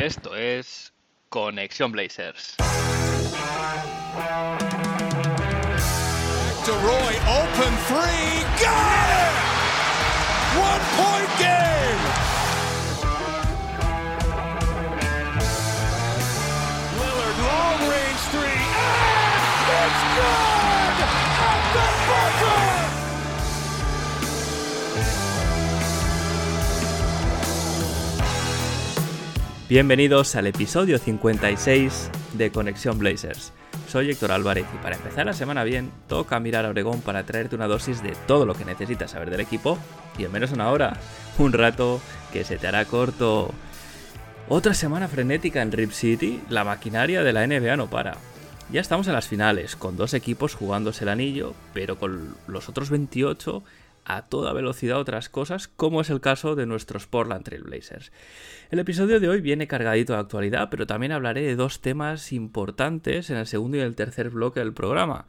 Esto 0.00 0.34
es 0.34 0.94
Conexión 1.28 1.92
Blazers. 1.92 2.56
To 2.56 2.64
Roy, 6.72 7.14
open 7.28 7.76
three, 7.84 8.40
got 8.62 9.10
it! 9.10 9.34
One 10.56 10.80
point 10.96 11.30
game! 11.38 12.00
Lillard, 16.98 17.38
long 17.44 17.80
range 17.90 18.22
three, 18.32 18.56
and 18.56 19.86
it's 19.86 20.02
good! 20.16 20.49
Bienvenidos 29.70 30.34
al 30.34 30.48
episodio 30.48 30.98
56 30.98 32.10
de 32.32 32.50
Conexión 32.50 32.98
Blazers. 32.98 33.52
Soy 33.86 34.10
Héctor 34.10 34.32
Álvarez 34.32 34.66
y 34.74 34.82
para 34.82 34.96
empezar 34.96 35.26
la 35.26 35.32
semana 35.32 35.62
bien, 35.62 35.92
toca 36.08 36.40
mirar 36.40 36.66
a 36.66 36.70
Oregón 36.70 37.02
para 37.02 37.24
traerte 37.24 37.54
una 37.54 37.68
dosis 37.68 38.02
de 38.02 38.16
todo 38.26 38.46
lo 38.46 38.54
que 38.54 38.64
necesitas 38.64 39.12
saber 39.12 39.30
del 39.30 39.38
equipo 39.38 39.78
y 40.18 40.24
en 40.24 40.32
menos 40.32 40.50
una 40.50 40.72
hora, 40.72 40.94
un 41.38 41.52
rato 41.52 42.00
que 42.32 42.42
se 42.42 42.58
te 42.58 42.66
hará 42.66 42.84
corto. 42.84 43.54
Otra 44.48 44.74
semana 44.74 45.06
frenética 45.06 45.62
en 45.62 45.70
Rip 45.70 45.92
City, 45.92 46.42
la 46.48 46.64
maquinaria 46.64 47.22
de 47.22 47.32
la 47.32 47.46
NBA 47.46 47.76
no 47.76 47.88
para. 47.88 48.16
Ya 48.72 48.80
estamos 48.80 49.06
en 49.06 49.12
las 49.12 49.28
finales, 49.28 49.76
con 49.76 49.96
dos 49.96 50.14
equipos 50.14 50.56
jugándose 50.56 51.04
el 51.04 51.10
anillo, 51.10 51.54
pero 51.74 51.96
con 51.96 52.34
los 52.48 52.68
otros 52.68 52.90
28 52.90 53.62
a 54.04 54.26
toda 54.26 54.52
velocidad 54.52 54.98
otras 54.98 55.28
cosas, 55.28 55.68
como 55.68 56.00
es 56.00 56.10
el 56.10 56.20
caso 56.20 56.54
de 56.56 56.66
nuestros 56.66 57.06
Portland 57.06 57.44
Trail 57.44 57.62
Blazers. 57.62 58.12
El 58.70 58.78
episodio 58.78 59.20
de 59.20 59.28
hoy 59.28 59.40
viene 59.40 59.66
cargadito 59.66 60.12
de 60.12 60.20
actualidad, 60.20 60.68
pero 60.70 60.86
también 60.86 61.12
hablaré 61.12 61.42
de 61.42 61.56
dos 61.56 61.80
temas 61.80 62.32
importantes 62.32 63.30
en 63.30 63.36
el 63.36 63.46
segundo 63.46 63.76
y 63.76 63.80
el 63.80 63.96
tercer 63.96 64.30
bloque 64.30 64.60
del 64.60 64.72
programa. 64.72 65.26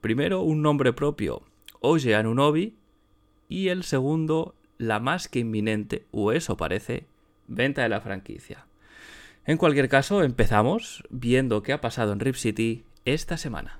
Primero, 0.00 0.42
un 0.42 0.62
nombre 0.62 0.92
propio, 0.92 1.42
Oye 1.80 2.14
Anunobi, 2.14 2.74
y 3.48 3.68
el 3.68 3.84
segundo, 3.84 4.54
la 4.78 5.00
más 5.00 5.28
que 5.28 5.40
inminente, 5.40 6.06
o 6.10 6.32
eso 6.32 6.56
parece, 6.56 7.06
venta 7.46 7.82
de 7.82 7.88
la 7.88 8.00
franquicia. 8.00 8.66
En 9.44 9.58
cualquier 9.58 9.88
caso, 9.88 10.22
empezamos 10.22 11.04
viendo 11.10 11.62
qué 11.62 11.72
ha 11.72 11.80
pasado 11.80 12.12
en 12.12 12.20
Rip 12.20 12.34
City 12.34 12.84
esta 13.04 13.36
semana. 13.36 13.78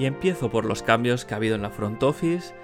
Y 0.00 0.06
empiezo 0.06 0.50
por 0.50 0.64
los 0.64 0.82
cambios 0.82 1.26
que 1.26 1.34
ha 1.34 1.36
habido 1.36 1.56
en 1.56 1.60
la 1.60 1.68
front 1.68 2.02
office. 2.02 2.54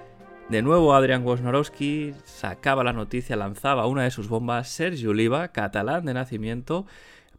De 0.49 0.63
nuevo 0.63 0.95
Adrian 0.95 1.23
Wojnarowski 1.23 2.15
sacaba 2.25 2.83
la 2.83 2.95
noticia, 2.95 3.37
lanzaba 3.37 3.87
una 3.87 4.05
de 4.05 4.11
sus 4.11 4.31
bombas. 4.31 4.71
Sergio 4.71 5.11
Oliva, 5.11 5.49
catalán 5.49 6.07
de 6.07 6.15
nacimiento, 6.15 6.87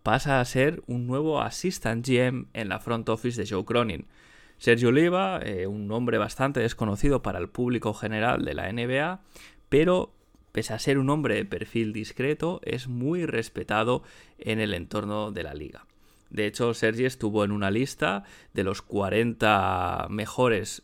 pasa 0.04 0.40
a 0.40 0.46
ser 0.46 0.84
un 0.86 1.08
nuevo 1.08 1.42
assistant 1.42 2.08
GM 2.08 2.46
en 2.54 2.70
la 2.70 2.78
front 2.78 3.10
office 3.10 3.42
de 3.42 3.50
Joe 3.50 3.66
Cronin. 3.66 4.06
Sergio 4.60 4.90
Oliva, 4.90 5.40
eh, 5.42 5.66
un 5.66 5.88
nombre 5.88 6.20
bastante 6.20 6.60
desconocido 6.60 7.24
para 7.24 7.40
el 7.40 7.50
público 7.50 7.96
general 7.96 8.46
de 8.46 8.54
la 8.54 8.72
NBA, 8.72 9.22
pero 9.68 10.14
pese 10.52 10.76
a 10.76 10.80
ser 10.80 11.00
un 11.00 11.10
hombre 11.10 11.34
de 11.34 11.46
perfil 11.46 11.92
discreto, 11.92 12.62
es 12.64 12.88
muy 12.88 13.26
respetado 13.26 14.04
en 14.38 14.60
el 14.60 14.76
entorno 14.76 15.32
de 15.32 15.42
la 15.42 15.56
liga. 15.56 15.88
De 16.30 16.46
hecho, 16.46 16.74
Sergi 16.74 17.06
estuvo 17.06 17.44
en 17.44 17.52
una 17.52 17.72
lista 17.72 18.24
de 18.54 18.64
los 18.64 18.82
40 18.82 20.08
mejores 20.10 20.84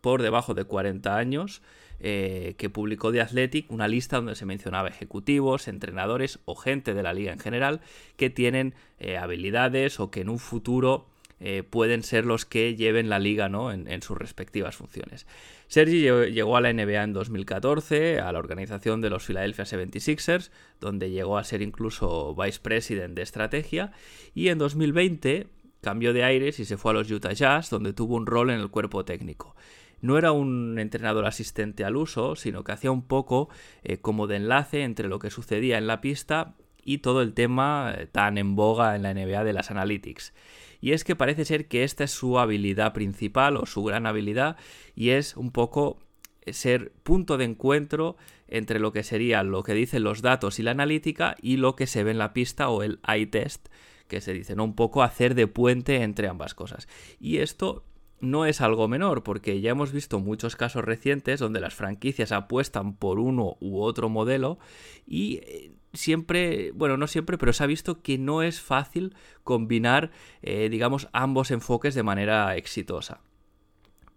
por 0.00 0.22
debajo 0.22 0.54
de 0.54 0.64
40 0.64 1.16
años 1.16 1.62
eh, 2.00 2.54
que 2.58 2.70
publicó 2.70 3.10
The 3.10 3.20
Athletic, 3.20 3.70
una 3.72 3.88
lista 3.88 4.16
donde 4.16 4.36
se 4.36 4.46
mencionaba 4.46 4.88
ejecutivos, 4.88 5.66
entrenadores 5.66 6.38
o 6.44 6.54
gente 6.54 6.94
de 6.94 7.02
la 7.02 7.12
liga 7.12 7.32
en 7.32 7.40
general 7.40 7.80
que 8.16 8.30
tienen 8.30 8.74
eh, 8.98 9.16
habilidades 9.16 9.98
o 9.98 10.10
que 10.10 10.20
en 10.20 10.28
un 10.28 10.38
futuro 10.38 11.08
eh, 11.40 11.62
pueden 11.62 12.02
ser 12.02 12.26
los 12.26 12.44
que 12.44 12.74
lleven 12.74 13.08
la 13.08 13.18
liga 13.18 13.48
¿no? 13.48 13.72
en, 13.72 14.02
sus 14.02 14.18
respectivas 14.18 14.76
funciones. 14.76 15.26
Sergi 15.68 16.00
llegó 16.00 16.56
a 16.56 16.60
la 16.60 16.72
NBA 16.72 17.02
en 17.02 17.12
2014, 17.12 18.20
a 18.20 18.32
la 18.32 18.38
organización 18.38 19.00
de 19.00 19.10
los 19.10 19.24
Philadelphia 19.24 19.64
76ers, 19.64 20.50
donde 20.80 21.10
llegó 21.10 21.38
a 21.38 21.44
ser 21.44 21.62
incluso 21.62 22.34
vice 22.34 22.60
president 22.60 23.14
de 23.14 23.22
estrategia, 23.22 23.92
y 24.34 24.48
en 24.48 24.58
2020 24.58 25.46
cambió 25.80 26.12
de 26.12 26.24
aires 26.24 26.58
y 26.58 26.64
se 26.64 26.76
fue 26.76 26.90
a 26.90 26.94
los 26.94 27.10
Utah 27.10 27.32
Jazz, 27.32 27.70
donde 27.70 27.92
tuvo 27.92 28.16
un 28.16 28.26
rol 28.26 28.50
en 28.50 28.60
el 28.60 28.70
cuerpo 28.70 29.04
técnico 29.04 29.54
no 30.00 30.16
era 30.16 30.32
un 30.32 30.78
entrenador 30.78 31.26
asistente 31.26 31.84
al 31.84 31.96
uso, 31.96 32.36
sino 32.36 32.64
que 32.64 32.72
hacía 32.72 32.90
un 32.90 33.02
poco 33.02 33.48
eh, 33.82 33.98
como 33.98 34.26
de 34.26 34.36
enlace 34.36 34.82
entre 34.82 35.08
lo 35.08 35.18
que 35.18 35.30
sucedía 35.30 35.78
en 35.78 35.86
la 35.86 36.00
pista 36.00 36.54
y 36.84 36.98
todo 36.98 37.20
el 37.22 37.34
tema 37.34 37.94
eh, 37.96 38.06
tan 38.06 38.38
en 38.38 38.54
boga 38.54 38.96
en 38.96 39.02
la 39.02 39.12
NBA 39.12 39.44
de 39.44 39.52
las 39.52 39.70
analytics 39.70 40.32
y 40.80 40.92
es 40.92 41.04
que 41.04 41.16
parece 41.16 41.44
ser 41.44 41.68
que 41.68 41.84
esta 41.84 42.04
es 42.04 42.10
su 42.10 42.38
habilidad 42.38 42.92
principal 42.92 43.56
o 43.56 43.66
su 43.66 43.82
gran 43.84 44.06
habilidad 44.06 44.56
y 44.94 45.10
es 45.10 45.36
un 45.36 45.50
poco 45.50 45.98
ser 46.46 46.92
punto 47.02 47.36
de 47.36 47.44
encuentro 47.44 48.16
entre 48.46 48.78
lo 48.78 48.92
que 48.92 49.02
sería 49.02 49.42
lo 49.42 49.62
que 49.62 49.74
dicen 49.74 50.04
los 50.04 50.22
datos 50.22 50.58
y 50.58 50.62
la 50.62 50.70
analítica 50.70 51.36
y 51.42 51.56
lo 51.56 51.76
que 51.76 51.86
se 51.86 52.04
ve 52.04 52.12
en 52.12 52.18
la 52.18 52.32
pista 52.32 52.68
o 52.70 52.82
el 52.82 53.00
eye 53.06 53.26
test 53.26 53.68
que 54.08 54.20
se 54.20 54.32
dice, 54.32 54.56
¿no? 54.56 54.64
Un 54.64 54.74
poco 54.74 55.02
hacer 55.02 55.34
de 55.34 55.46
puente 55.46 56.02
entre 56.02 56.28
ambas 56.28 56.54
cosas. 56.54 56.88
Y 57.20 57.38
esto 57.38 57.84
no 58.20 58.46
es 58.46 58.60
algo 58.60 58.88
menor, 58.88 59.22
porque 59.22 59.60
ya 59.60 59.70
hemos 59.70 59.92
visto 59.92 60.18
muchos 60.18 60.56
casos 60.56 60.84
recientes 60.84 61.38
donde 61.38 61.60
las 61.60 61.74
franquicias 61.74 62.32
apuestan 62.32 62.96
por 62.96 63.18
uno 63.20 63.56
u 63.60 63.80
otro 63.80 64.08
modelo 64.08 64.58
y 65.06 65.36
eh, 65.42 65.72
siempre, 65.92 66.72
bueno, 66.72 66.96
no 66.96 67.06
siempre, 67.06 67.38
pero 67.38 67.52
se 67.52 67.64
ha 67.64 67.66
visto 67.66 68.02
que 68.02 68.18
no 68.18 68.42
es 68.42 68.60
fácil 68.60 69.14
combinar, 69.44 70.10
eh, 70.42 70.68
digamos, 70.68 71.08
ambos 71.12 71.50
enfoques 71.50 71.94
de 71.94 72.02
manera 72.02 72.56
exitosa. 72.56 73.20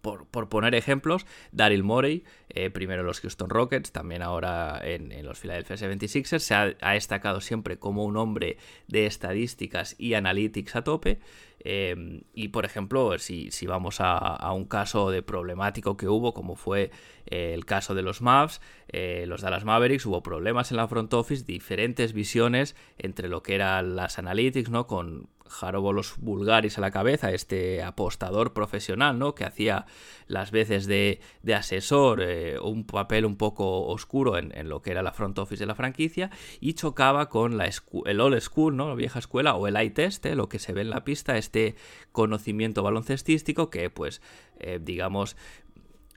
Por, 0.01 0.49
poner 0.49 0.73
ejemplos, 0.73 1.27
Daryl 1.51 1.83
Morey, 1.83 2.23
eh, 2.49 2.71
primero 2.71 3.01
en 3.01 3.05
los 3.05 3.19
Houston 3.19 3.51
Rockets, 3.51 3.91
también 3.91 4.23
ahora 4.23 4.81
en, 4.83 5.23
los 5.23 5.39
Philadelphia 5.39 5.75
76ers, 5.75 6.39
se 6.39 6.55
ha, 6.55 6.75
ha, 6.81 6.93
destacado 6.93 7.39
siempre 7.39 7.77
como 7.77 8.03
un 8.03 8.17
hombre 8.17 8.57
de 8.87 9.05
estadísticas 9.05 9.95
y 9.99 10.15
analytics 10.15 10.75
a 10.75 10.83
tope, 10.83 11.19
Em, 11.63 12.21
y 12.33 12.47
por 12.49 12.65
ejemplo, 12.65 13.17
si, 13.19 13.49
vamos 13.67 13.97
a, 13.99 14.51
un 14.53 14.65
caso 14.65 15.11
de 15.11 15.21
problemático 15.21 15.95
que 15.95 16.07
hubo, 16.07 16.33
como 16.33 16.55
fue 16.55 16.91
eh, 17.27 17.53
el 17.53 17.65
caso 17.65 17.93
de 17.93 18.01
los 18.01 18.21
Mavs, 18.21 18.61
eh, 18.87 19.25
los 19.27 19.41
Dallas 19.41 19.63
Mavericks, 19.63 20.05
hubo 20.05 20.23
problemas 20.23 20.71
en 20.71 20.77
la 20.77 20.87
front 20.87 21.13
office, 21.13 21.43
diferentes 21.45 22.13
visiones 22.13 22.75
entre 22.97 23.29
lo 23.29 23.43
que 23.43 23.55
eran 23.55 23.95
las 23.95 24.17
analytics, 24.17 24.69
¿no? 24.69 24.87
Con 24.87 25.29
Jarobolos 25.51 26.15
Bulgaris 26.17 26.77
a 26.77 26.81
la 26.81 26.91
cabeza, 26.91 27.31
este 27.31 27.83
apostador 27.83 28.53
profesional, 28.53 29.19
¿no? 29.19 29.35
Que 29.35 29.43
hacía 29.43 29.85
las 30.27 30.51
veces 30.51 30.87
de, 30.87 31.19
asesor, 31.53 32.21
eh, 32.21 32.57
un 32.59 32.85
papel 32.85 33.25
un 33.25 33.35
poco 33.35 33.85
oscuro 33.87 34.37
en, 34.37 34.69
lo 34.69 34.81
que 34.81 34.91
era 34.91 35.03
la 35.03 35.11
front 35.11 35.37
office 35.39 35.59
de 35.59 35.67
la 35.67 35.75
franquicia, 35.75 36.31
y 36.59 36.73
chocaba 36.73 37.29
con 37.29 37.57
la 37.57 37.69
el 38.05 38.21
old 38.21 38.39
school, 38.39 38.75
¿no? 38.75 38.89
La 38.89 38.95
vieja 38.95 39.19
escuela, 39.19 39.55
o 39.55 39.67
el 39.67 39.75
eye 39.75 39.91
test, 39.91 40.25
lo 40.25 40.49
que 40.49 40.59
se 40.59 40.73
ve 40.73 40.81
en 40.81 40.89
la 40.89 41.03
pista, 41.03 41.37
este 41.37 41.75
conocimiento 42.11 42.81
baloncestístico 42.81 43.69
que, 43.69 43.89
pues, 43.89 44.21
eh, 44.59 44.79
digamos, 44.81 45.35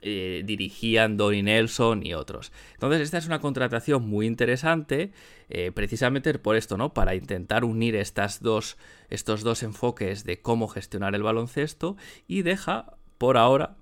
eh, 0.01 0.43
dirigían 0.45 1.17
Donny 1.17 1.43
Nelson 1.43 2.05
y 2.05 2.13
otros. 2.13 2.51
Entonces, 2.73 3.01
esta 3.01 3.17
es 3.17 3.25
una 3.25 3.39
contratación 3.39 4.07
muy 4.07 4.25
interesante, 4.25 5.11
eh, 5.49 5.71
precisamente 5.73 6.33
por 6.37 6.55
esto, 6.55 6.77
¿no? 6.77 6.93
Para 6.93 7.15
intentar 7.15 7.63
unir 7.63 7.95
estas 7.95 8.41
dos, 8.41 8.77
estos 9.09 9.43
dos 9.43 9.63
enfoques 9.63 10.23
de 10.23 10.41
cómo 10.41 10.67
gestionar 10.67 11.15
el 11.15 11.23
baloncesto 11.23 11.97
y 12.27 12.41
deja, 12.41 12.97
por 13.17 13.37
ahora, 13.37 13.77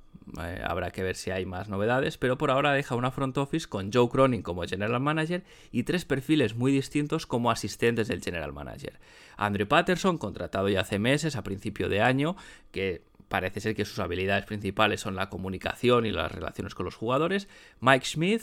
habrá 0.63 0.92
que 0.92 1.04
ver 1.04 1.15
si 1.15 1.31
hay 1.31 1.45
más 1.45 1.69
novedades, 1.69 2.18
pero 2.18 2.38
por 2.38 2.51
ahora 2.51 2.71
deja 2.74 2.95
una 2.95 3.12
front 3.12 3.38
office 3.38 3.68
con 3.68 3.92
Joe 3.92 4.10
Cronin 4.10 4.42
como 4.42 4.63
general 4.63 5.00
manager 5.00 5.44
y 5.71 5.83
tres 5.83 6.06
perfiles 6.06 6.56
muy 6.56 6.71
distintos 6.71 7.25
como 7.27 7.51
asistentes 7.51 8.07
del 8.07 8.21
general 8.21 8.54
manager. 8.54 9.00
Andrew 9.38 9.68
Patterson, 9.68 10.18
contratado 10.18 10.69
ya 10.69 10.81
hace 10.81 11.00
meses, 11.00 11.36
a 11.36 11.44
principio 11.44 11.89
de 11.89 12.01
año, 12.01 12.36
que 12.71 13.04
parece 13.28 13.60
ser 13.60 13.75
que 13.75 13.86
sus 13.86 14.00
habilidades 14.00 14.46
principales 14.46 15.02
son 15.02 15.16
la 15.16 15.30
comunicación 15.30 16.06
y 16.06 16.12
las 16.12 16.31
relaciones 16.31 16.75
con 16.75 16.86
los 16.86 16.96
jugadores. 16.96 17.48
Mike 17.80 18.06
Smith, 18.06 18.42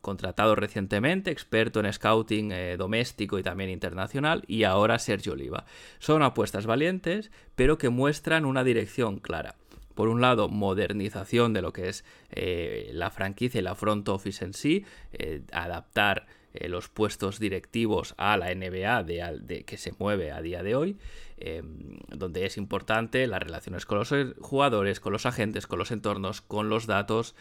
contratado 0.00 0.54
recientemente, 0.54 1.30
experto 1.30 1.80
en 1.80 1.92
scouting 1.92 2.52
eh, 2.52 2.76
doméstico 2.76 3.38
y 3.38 3.42
también 3.42 3.70
internacional, 3.70 4.44
y 4.46 4.64
ahora 4.64 4.98
Sergio 4.98 5.32
Oliva. 5.32 5.64
Son 5.98 6.22
apuestas 6.22 6.66
valientes, 6.66 7.30
pero 7.54 7.78
que 7.78 7.88
muestran 7.88 8.44
una 8.44 8.64
dirección 8.64 9.18
clara. 9.18 9.56
Por 9.94 10.08
un 10.08 10.20
lado, 10.20 10.48
modernización 10.48 11.52
de 11.52 11.62
lo 11.62 11.72
que 11.72 11.88
es 11.88 12.04
eh, 12.30 12.90
la 12.92 13.10
franquicia 13.10 13.58
y 13.58 13.62
la 13.62 13.74
front 13.74 14.08
office 14.08 14.44
en 14.44 14.54
sí, 14.54 14.84
eh, 15.12 15.42
adaptar 15.50 16.26
eh, 16.60 16.68
los 16.68 16.88
puestos 16.88 17.38
directivos 17.38 18.14
a 18.18 18.36
la 18.36 18.52
NBA 18.52 19.04
de, 19.04 19.64
que 19.64 19.76
se 19.76 19.92
mueve 19.98 20.32
a 20.32 20.42
día 20.42 20.64
de 20.64 20.74
hoy, 20.74 20.96
em, 21.36 22.00
donde 22.08 22.46
es 22.46 22.56
importante 22.56 23.26
las 23.28 23.40
relaciones 23.40 23.86
con 23.86 23.98
los 23.98 24.12
jugadores, 24.40 24.98
con 24.98 25.12
los 25.12 25.24
agentes, 25.24 25.68
con 25.68 25.78
los 25.78 25.92
entornos, 25.92 26.40
con 26.40 26.68
los 26.68 26.86
datos. 26.86 27.36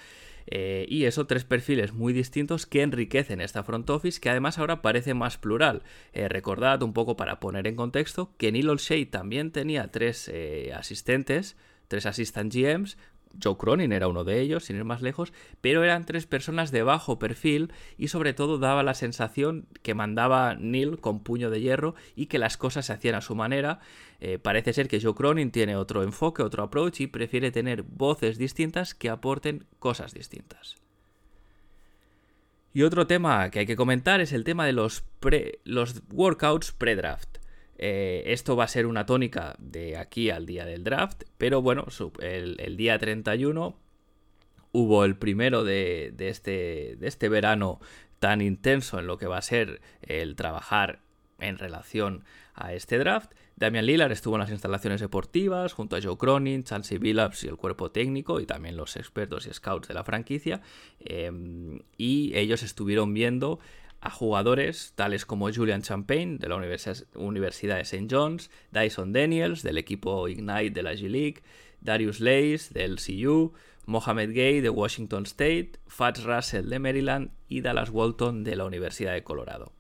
Eh, 0.46 0.86
y 0.88 1.06
eso, 1.06 1.26
tres 1.26 1.46
perfiles 1.46 1.94
muy 1.94 2.14
distintos 2.14 2.68
que 2.68 2.84
enriquecen 2.84 3.42
esta 3.42 3.64
front 3.64 3.90
office, 3.90 4.22
que 4.22 4.30
además 4.30 4.60
ahora 4.60 4.84
parece 4.84 5.16
más 5.16 5.38
plural. 5.38 5.82
Eh, 6.14 6.30
recordad 6.30 6.84
un 6.84 6.94
poco 6.94 7.18
para 7.18 7.40
poner 7.40 7.66
en 7.66 7.76
contexto 7.76 8.32
que 8.38 8.52
Neil 8.52 8.70
Olshey 8.70 9.08
también 9.08 9.52
tenía 9.52 9.92
tres 9.92 10.32
asistentes, 10.74 11.58
tres 11.88 12.06
assistant 12.06 12.54
GMs, 12.54 12.98
Joe 13.42 13.58
Cronin 13.58 13.92
era 13.92 14.08
uno 14.08 14.24
de 14.24 14.40
ellos, 14.42 14.66
sin 14.66 14.76
ir 14.76 14.84
más 14.84 15.02
lejos, 15.02 15.34
pero 15.62 15.84
eran 15.84 16.06
tres 16.06 16.26
personas 16.26 16.72
de 16.72 16.84
bajo 16.84 17.20
perfil 17.20 17.72
y 17.98 18.08
sobre 18.08 18.34
todo 18.34 18.58
daba 18.58 18.84
la 18.84 18.94
sensación 18.94 19.68
que 19.82 19.94
mandaba 19.94 20.56
Neil 20.56 21.00
con 21.00 21.22
puño 21.22 21.50
de 21.50 21.62
hierro 21.62 21.96
y 22.16 22.28
que 22.28 22.40
las 22.40 22.58
cosas 22.58 22.86
se 22.88 22.94
hacían 22.94 23.16
a 23.16 23.22
su 23.22 23.36
manera. 23.36 23.80
Eh, 24.20 24.40
parece 24.40 24.74
ser 24.74 24.88
que 24.88 25.02
Joe 25.02 25.16
Cronin 25.16 25.52
tiene 25.52 25.76
otro 25.76 26.04
enfoque, 26.04 26.44
otro 26.44 26.64
approach 26.64 27.02
y 27.02 27.08
prefiere 27.08 27.52
tener 27.52 27.84
voces 27.84 28.38
distintas 28.38 28.94
que 28.94 29.10
aporten 29.10 29.66
cosas 29.80 30.14
distintas. 30.14 30.78
Y 32.74 32.84
otro 32.84 33.08
tema 33.08 33.50
que 33.50 33.60
hay 33.60 33.66
que 33.66 33.76
comentar 33.76 34.22
es 34.22 34.34
el 34.34 34.44
tema 34.44 34.66
de 34.66 34.74
los, 34.74 35.04
los 35.64 36.04
workouts 36.12 36.72
pre-draft. 36.72 37.40
Eh, 37.78 38.24
esto 38.28 38.56
va 38.56 38.64
a 38.64 38.68
ser 38.68 38.88
una 38.88 39.06
tónica 39.06 39.56
de 39.60 39.98
aquí 39.98 40.30
al 40.30 40.46
día 40.46 40.66
del 40.66 40.84
draft, 40.84 41.24
pero 41.38 41.62
bueno, 41.62 41.86
el, 42.20 42.78
día 42.78 42.98
31 42.98 43.78
hubo 44.72 45.06
el 45.06 45.16
primero 45.16 45.64
de, 45.64 46.14
este, 46.18 46.96
de 46.98 47.08
este 47.08 47.30
verano 47.30 47.80
tan 48.20 48.42
intenso 48.42 49.00
en 49.00 49.08
lo 49.08 49.18
que 49.18 49.28
va 49.28 49.38
a 49.38 49.44
ser 49.44 49.82
el 50.02 50.36
trabajar 50.36 51.02
en 51.40 51.58
relación 51.58 52.24
a 52.56 52.74
este 52.74 52.98
draft. 52.98 53.32
Damian 53.56 53.86
Lillard 53.86 54.12
estuvo 54.12 54.36
en 54.36 54.42
las 54.42 54.52
instalaciones 54.52 55.02
deportivas 55.02 55.74
junto 55.74 55.96
a 55.96 56.02
Joe 56.02 56.18
Cronin, 56.18 56.64
Chansey 56.64 56.98
Billups 56.98 57.44
y 57.44 57.48
el 57.48 57.58
cuerpo 57.58 57.92
técnico 57.92 58.40
y 58.40 58.46
también 58.46 58.78
los 58.78 58.96
expertos 58.96 59.48
y 59.48 59.54
scouts 59.54 59.88
de 59.88 59.94
la 59.94 60.04
franquicia. 60.04 60.62
Em, 61.00 61.80
y 61.98 62.36
ellos 62.36 62.62
estuvieron 62.64 63.14
viendo 63.14 63.60
a 64.02 64.10
jugadores 64.10 64.94
tales 64.96 65.26
como 65.26 65.52
Julian 65.52 65.82
Champagne 65.82 66.38
de 66.38 66.48
la 66.50 66.56
Universidad 66.56 67.76
de 67.76 67.82
St. 67.82 68.08
John's, 68.10 68.50
Dyson 68.72 69.14
Daniels 69.14 69.64
del 69.64 69.78
equipo 69.78 70.28
Ignite 70.28 70.72
de 70.72 70.84
la 70.84 70.94
G-League, 70.94 71.42
Darius 71.82 72.20
Lace 72.20 72.74
del 72.74 72.98
CU, 72.98 73.54
Mohamed 73.86 74.34
Gay 74.34 74.62
de 74.62 74.70
Washington 74.70 75.24
State, 75.24 75.74
Fats 75.88 76.24
Russell 76.24 76.70
de 76.70 76.80
Maryland 76.80 77.32
y 77.48 77.62
Dallas 77.62 77.90
Walton 77.90 78.44
de 78.44 78.56
la 78.56 78.66
Universidad 78.66 79.14
de 79.14 79.24
Colorado 79.24 79.77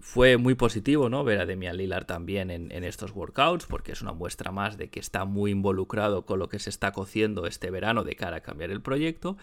fue 0.00 0.36
muy 0.36 0.54
positivo 0.54 1.08
¿no? 1.08 1.24
ver 1.24 1.40
a 1.40 1.46
Demian 1.46 1.76
Lillard 1.76 2.06
también 2.06 2.50
en, 2.50 2.84
estos 2.84 3.12
workouts, 3.12 3.66
porque 3.66 3.92
es 3.92 4.02
una 4.02 4.12
muestra 4.12 4.50
más 4.50 4.76
de 4.76 4.88
que 4.88 5.00
está 5.00 5.24
muy 5.24 5.50
involucrado 5.50 6.26
con 6.26 6.38
lo 6.38 6.48
que 6.48 6.58
se 6.58 6.70
está 6.70 6.92
cociendo 6.92 7.46
este 7.46 7.70
verano 7.70 8.04
de 8.04 8.16
cara 8.16 8.38
a 8.38 8.40
cambiar 8.40 8.70
el 8.70 8.80
proyecto. 8.80 9.36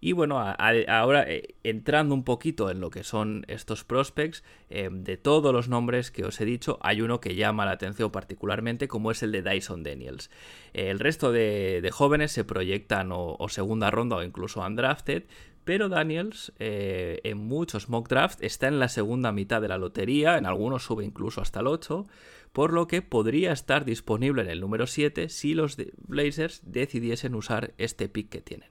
Y 0.00 0.12
bueno, 0.12 0.38
ahora 0.38 1.24
eh, 1.28 1.54
entrando 1.64 2.14
un 2.14 2.24
poquito 2.24 2.70
en 2.70 2.80
lo 2.80 2.90
que 2.90 3.04
son 3.04 3.44
estos 3.48 3.84
prospects, 3.84 4.44
eh, 4.70 4.88
de 4.90 5.16
todos 5.16 5.52
los 5.52 5.68
nombres 5.68 6.10
que 6.10 6.24
os 6.24 6.40
he 6.40 6.44
dicho, 6.44 6.78
hay 6.82 7.00
uno 7.00 7.20
que 7.20 7.34
llama 7.34 7.66
la 7.66 7.72
atención 7.72 8.10
particularmente, 8.10 8.88
como 8.88 9.10
es 9.10 9.22
el 9.22 9.32
de 9.32 9.42
Dyson 9.42 9.82
Daniels. 9.82 10.30
el 10.72 10.98
resto 10.98 11.32
de, 11.32 11.88
jóvenes 11.92 12.32
se 12.32 12.44
proyectan 12.44 13.12
o, 13.12 13.36
o 13.38 13.48
segunda 13.48 13.90
ronda 13.90 14.16
o 14.16 14.22
incluso 14.22 14.60
undrafted, 14.60 15.24
pero 15.68 15.90
Daniels 15.90 16.50
eh, 16.58 17.20
en 17.24 17.36
muchos 17.36 17.90
mock 17.90 18.08
drafts 18.08 18.38
está 18.40 18.68
en 18.68 18.78
la 18.78 18.88
segunda 18.88 19.32
mitad 19.32 19.60
de 19.60 19.68
la 19.68 19.76
lotería, 19.76 20.38
en 20.38 20.46
algunos 20.46 20.82
sube 20.84 21.04
incluso 21.04 21.42
hasta 21.42 21.60
el 21.60 21.66
8, 21.66 22.06
por 22.54 22.72
lo 22.72 22.86
que 22.86 23.02
podría 23.02 23.52
estar 23.52 23.84
disponible 23.84 24.40
en 24.40 24.48
el 24.48 24.62
número 24.62 24.86
7 24.86 25.28
si 25.28 25.52
los 25.52 25.76
Blazers 25.98 26.62
decidiesen 26.64 27.34
usar 27.34 27.74
este 27.76 28.08
pick 28.08 28.30
que 28.30 28.40
tienen. 28.40 28.70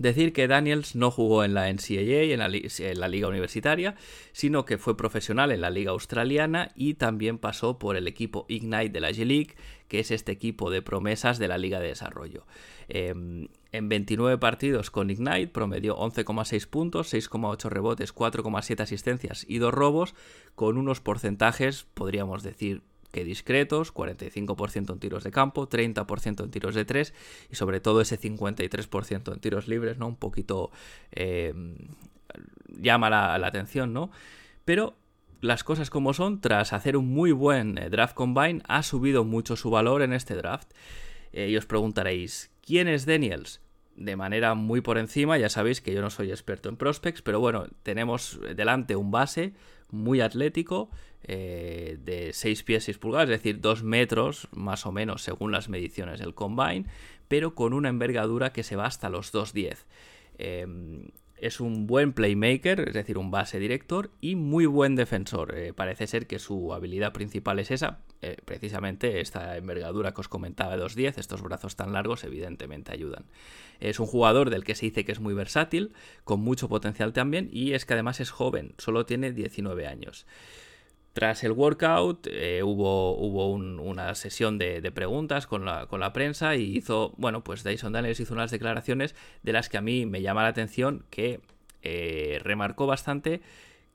Decir 0.00 0.32
que 0.32 0.48
Daniels 0.48 0.96
no 0.96 1.10
jugó 1.10 1.44
en 1.44 1.52
la 1.52 1.70
NCAA, 1.70 2.32
en 2.32 2.38
la, 2.38 2.46
en 2.46 3.00
la, 3.00 3.08
liga 3.08 3.28
universitaria, 3.28 3.96
sino 4.32 4.64
que 4.64 4.78
fue 4.78 4.96
profesional 4.96 5.52
en 5.52 5.60
la 5.60 5.68
liga 5.68 5.90
australiana 5.90 6.72
y 6.74 6.94
también 6.94 7.36
pasó 7.36 7.78
por 7.78 7.96
el 7.96 8.08
equipo 8.08 8.46
Ignite 8.48 8.88
de 8.88 9.00
la 9.00 9.10
G-League, 9.10 9.56
que 9.88 10.00
es 10.00 10.10
este 10.10 10.32
equipo 10.32 10.70
de 10.70 10.80
promesas 10.80 11.38
de 11.38 11.48
la 11.48 11.58
liga 11.58 11.80
de 11.80 11.88
desarrollo. 11.88 12.46
Em, 12.88 13.48
en 13.72 13.88
29 13.90 14.38
partidos 14.38 14.90
con 14.90 15.10
Ignite 15.10 15.48
promedió 15.48 15.98
11,6 15.98 16.66
puntos, 16.66 17.12
6,8 17.12 17.68
rebotes, 17.68 18.14
4,7 18.14 18.80
asistencias 18.80 19.44
y 19.46 19.58
2 19.58 19.74
robos, 19.74 20.14
con 20.54 20.78
unos 20.78 21.02
porcentajes, 21.02 21.84
podríamos 21.92 22.42
decir, 22.42 22.80
que 23.10 23.24
discretos, 23.24 23.92
45% 23.92 24.92
en 24.92 24.98
tiros 24.98 25.24
de 25.24 25.30
campo, 25.30 25.68
30% 25.68 26.44
en 26.44 26.50
tiros 26.50 26.74
de 26.74 26.84
3 26.84 27.14
y 27.50 27.54
sobre 27.56 27.80
todo 27.80 28.00
ese 28.00 28.18
53% 28.18 29.32
en 29.32 29.40
tiros 29.40 29.68
libres, 29.68 29.98
¿no? 29.98 30.06
Un 30.08 30.16
poquito 30.16 30.70
em, 31.10 31.76
llama 32.68 33.10
la, 33.10 33.34
atención, 33.34 33.92
¿no? 33.92 34.10
Pero 34.64 34.96
las 35.40 35.64
cosas 35.64 35.90
como 35.90 36.12
son, 36.12 36.40
tras 36.40 36.72
hacer 36.72 36.96
un 36.96 37.08
muy 37.08 37.32
buen 37.32 37.78
eh, 37.78 37.90
draft 37.90 38.14
combine, 38.14 38.62
ha 38.66 38.82
subido 38.82 39.24
mucho 39.24 39.56
su 39.56 39.70
valor 39.70 40.02
en 40.02 40.12
este 40.12 40.34
draft. 40.34 40.70
Eh, 41.32 41.48
y 41.48 41.56
os 41.56 41.66
preguntaréis, 41.66 42.50
¿quién 42.64 42.88
es 42.88 43.06
Daniels? 43.06 43.60
De 43.96 44.16
manera 44.16 44.54
muy 44.54 44.80
por 44.80 44.98
encima, 44.98 45.38
ya 45.38 45.48
sabéis 45.48 45.80
que 45.80 45.92
yo 45.92 46.00
no 46.00 46.10
soy 46.10 46.30
experto 46.30 46.68
en 46.68 46.76
prospects, 46.76 47.22
pero 47.22 47.40
bueno, 47.40 47.66
tenemos 47.82 48.40
delante 48.54 48.96
un 48.96 49.10
base 49.10 49.54
muy 49.90 50.20
atlético, 50.20 50.90
eh, 51.24 51.98
de 52.02 52.32
6 52.32 52.62
pies 52.62 52.84
6 52.84 52.98
pulgadas, 52.98 53.30
es 53.30 53.38
decir, 53.38 53.60
2 53.60 53.82
metros 53.82 54.48
más 54.52 54.86
o 54.86 54.92
menos 54.92 55.22
según 55.22 55.52
las 55.52 55.68
mediciones 55.68 56.20
del 56.20 56.34
combine, 56.34 56.86
pero 57.28 57.54
con 57.54 57.72
una 57.72 57.88
envergadura 57.88 58.52
que 58.52 58.62
se 58.62 58.76
va 58.76 58.86
hasta 58.86 59.08
los 59.10 59.32
2,10. 59.32 59.84
Eh, 60.38 60.66
es 61.40 61.60
un 61.60 61.86
buen 61.86 62.12
playmaker, 62.12 62.88
es 62.88 62.94
decir, 62.94 63.18
un 63.18 63.30
base 63.30 63.58
director 63.58 64.10
y 64.20 64.36
muy 64.36 64.66
buen 64.66 64.94
defensor. 64.94 65.56
Eh, 65.56 65.72
parece 65.72 66.06
ser 66.06 66.26
que 66.26 66.38
su 66.38 66.74
habilidad 66.74 67.12
principal 67.12 67.58
es 67.58 67.70
esa, 67.70 68.00
eh, 68.20 68.36
precisamente 68.44 69.20
esta 69.20 69.56
envergadura 69.56 70.12
que 70.12 70.20
os 70.20 70.28
comentaba 70.28 70.76
de 70.76 70.82
2.10, 70.82 71.18
estos 71.18 71.42
brazos 71.42 71.76
tan 71.76 71.92
largos 71.92 72.24
evidentemente 72.24 72.92
ayudan. 72.92 73.24
Es 73.80 74.00
un 74.00 74.06
jugador 74.06 74.50
del 74.50 74.64
que 74.64 74.74
se 74.74 74.86
dice 74.86 75.04
que 75.04 75.12
es 75.12 75.20
muy 75.20 75.34
versátil, 75.34 75.92
con 76.24 76.40
mucho 76.40 76.68
potencial 76.68 77.12
también 77.12 77.48
y 77.50 77.72
es 77.72 77.86
que 77.86 77.94
además 77.94 78.20
es 78.20 78.30
joven, 78.30 78.74
solo 78.76 79.06
tiene 79.06 79.32
19 79.32 79.86
años. 79.86 80.26
Tras 81.12 81.42
el 81.42 81.52
workout 81.52 82.28
eh, 82.30 82.62
hubo, 82.62 83.16
hubo 83.16 83.50
una 83.50 84.14
sesión 84.14 84.58
de, 84.58 84.80
preguntas 84.92 85.48
con 85.48 85.64
la, 85.64 85.86
con 85.86 85.98
la, 85.98 86.12
prensa 86.12 86.54
y 86.54 86.76
hizo, 86.76 87.14
bueno, 87.16 87.42
pues 87.42 87.64
Dyson 87.64 87.92
Daniels 87.92 88.20
hizo 88.20 88.32
unas 88.32 88.52
declaraciones 88.52 89.16
de 89.42 89.52
las 89.52 89.68
que 89.68 89.78
a 89.78 89.80
mí 89.80 90.06
me 90.06 90.22
llama 90.22 90.42
la 90.42 90.48
atención, 90.48 91.04
que 91.10 91.40
eh, 91.82 92.38
remarcó 92.42 92.86
bastante 92.86 93.40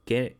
que, 0.04 0.38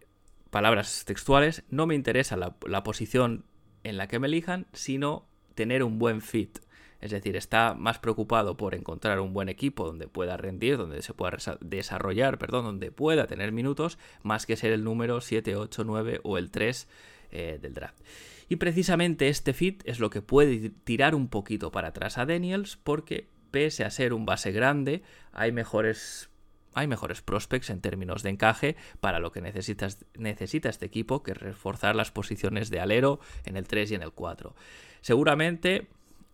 palabras 0.50 1.06
textuales, 1.06 1.64
no 1.70 1.88
me 1.88 1.96
interesa 1.96 2.36
la, 2.36 2.56
la 2.68 2.84
posición 2.84 3.46
en 3.84 3.98
la 3.98 4.08
que 4.08 4.20
me 4.20 4.28
elijan, 4.28 4.68
sino 4.74 5.28
tener 5.54 5.82
un 5.82 5.98
buen 5.98 6.22
fit. 6.22 6.60
Es 7.06 7.12
decir, 7.12 7.36
está 7.36 7.76
más 7.76 8.00
preocupado 8.00 8.58
por 8.58 8.74
encontrar 8.74 9.20
un 9.20 9.32
buen 9.32 9.48
equipo 9.48 9.86
donde 9.86 10.08
pueda 10.08 10.38
rendir, 10.38 10.76
donde 10.76 11.04
se 11.04 11.14
pueda 11.14 11.38
desarrollar, 11.62 12.40
perdón, 12.40 12.66
donde 12.66 12.90
pueda 12.90 13.28
tener 13.28 13.52
minutos, 13.52 14.00
más 14.24 14.48
que 14.48 14.56
ser 14.56 14.72
el 14.72 14.84
número 14.84 15.22
7, 15.22 15.56
8, 15.56 15.84
9 15.84 16.22
o 16.24 16.40
el 16.40 16.50
3 16.50 16.88
eh, 17.30 17.60
del 17.62 17.76
draft. 17.76 18.02
Y 18.50 18.56
precisamente 18.56 19.28
este 19.28 19.54
fit 19.54 19.84
es 19.86 20.00
lo 20.00 20.10
que 20.10 20.24
puede 20.24 20.72
tirar 20.72 21.14
un 21.14 21.28
poquito 21.28 21.72
para 21.72 21.90
atrás 21.90 22.18
a 22.18 22.26
Daniels, 22.26 22.76
porque 22.76 23.28
pese 23.52 23.86
a 23.86 23.92
ser 23.92 24.12
un 24.12 24.26
base 24.26 24.52
grande, 24.52 25.04
hay 25.32 25.52
mejores 25.52 26.32
hay 26.74 26.88
mejores 26.88 27.22
prospects 27.22 27.70
en 27.70 27.82
términos 27.82 28.24
de 28.24 28.32
encaje 28.32 28.76
para 29.00 29.20
lo 29.20 29.32
que 29.32 29.42
necesita 29.42 30.70
este 30.70 30.86
equipo, 30.88 31.22
que 31.22 31.36
reforzar 31.36 31.96
las 31.96 32.12
posiciones 32.12 32.72
de 32.72 32.80
alero 32.80 33.20
en 33.46 33.58
el 33.58 33.68
3 33.68 33.92
y 33.92 33.96
en 33.96 34.02
el 34.02 34.12
4. 34.12 34.56
Seguramente 35.02 35.88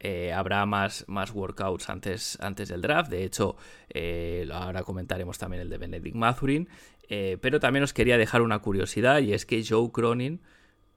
eh, 0.03 0.33
habrá 0.33 0.65
más, 0.65 1.05
más 1.07 1.31
workouts 1.31 1.87
antes, 1.87 2.35
antes 2.41 2.69
del 2.69 2.81
draft. 2.81 3.11
De 3.11 3.23
hecho, 3.23 3.55
eh, 3.89 4.49
ahora 4.51 4.81
comentaremos 4.81 5.37
también 5.37 5.61
el 5.61 5.69
de 5.69 5.77
Benedict 5.77 6.15
Mathurin. 6.15 6.67
Eh, 7.07 7.37
pero 7.39 7.59
también 7.59 7.83
os 7.83 7.93
quería 7.93 8.17
dejar 8.17 8.41
una 8.41 8.59
curiosidad 8.59 9.19
y 9.19 9.33
es 9.33 9.45
que 9.45 9.63
Joe 9.63 9.91
Cronin 9.91 10.41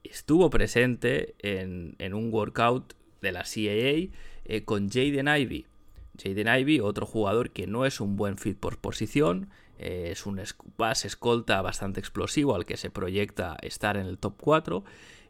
estuvo 0.03 0.49
presente 0.49 1.35
en, 1.37 2.13
un 2.15 2.33
workout 2.33 2.95
de 3.21 3.31
la 3.31 3.43
CAA 3.43 4.63
con 4.65 4.89
Jaden 4.89 5.27
Ivy. 5.27 5.67
Jaden 6.17 6.47
Ivy, 6.47 6.79
otro 6.79 7.05
jugador 7.05 7.51
que 7.51 7.67
no 7.67 7.85
es 7.85 7.99
un 7.99 8.15
buen 8.15 8.37
fit 8.37 8.57
por 8.57 8.79
posición, 8.79 9.49
es 9.77 10.25
un 10.25 10.41
base 10.77 11.07
escolta 11.07 11.61
bastante 11.61 11.99
explosivo 11.99 12.55
al 12.55 12.65
que 12.65 12.77
se 12.77 12.89
proyecta 12.89 13.57
estar 13.61 13.97
en 13.97 14.07
el 14.07 14.17
top 14.17 14.35
4. 14.39 14.83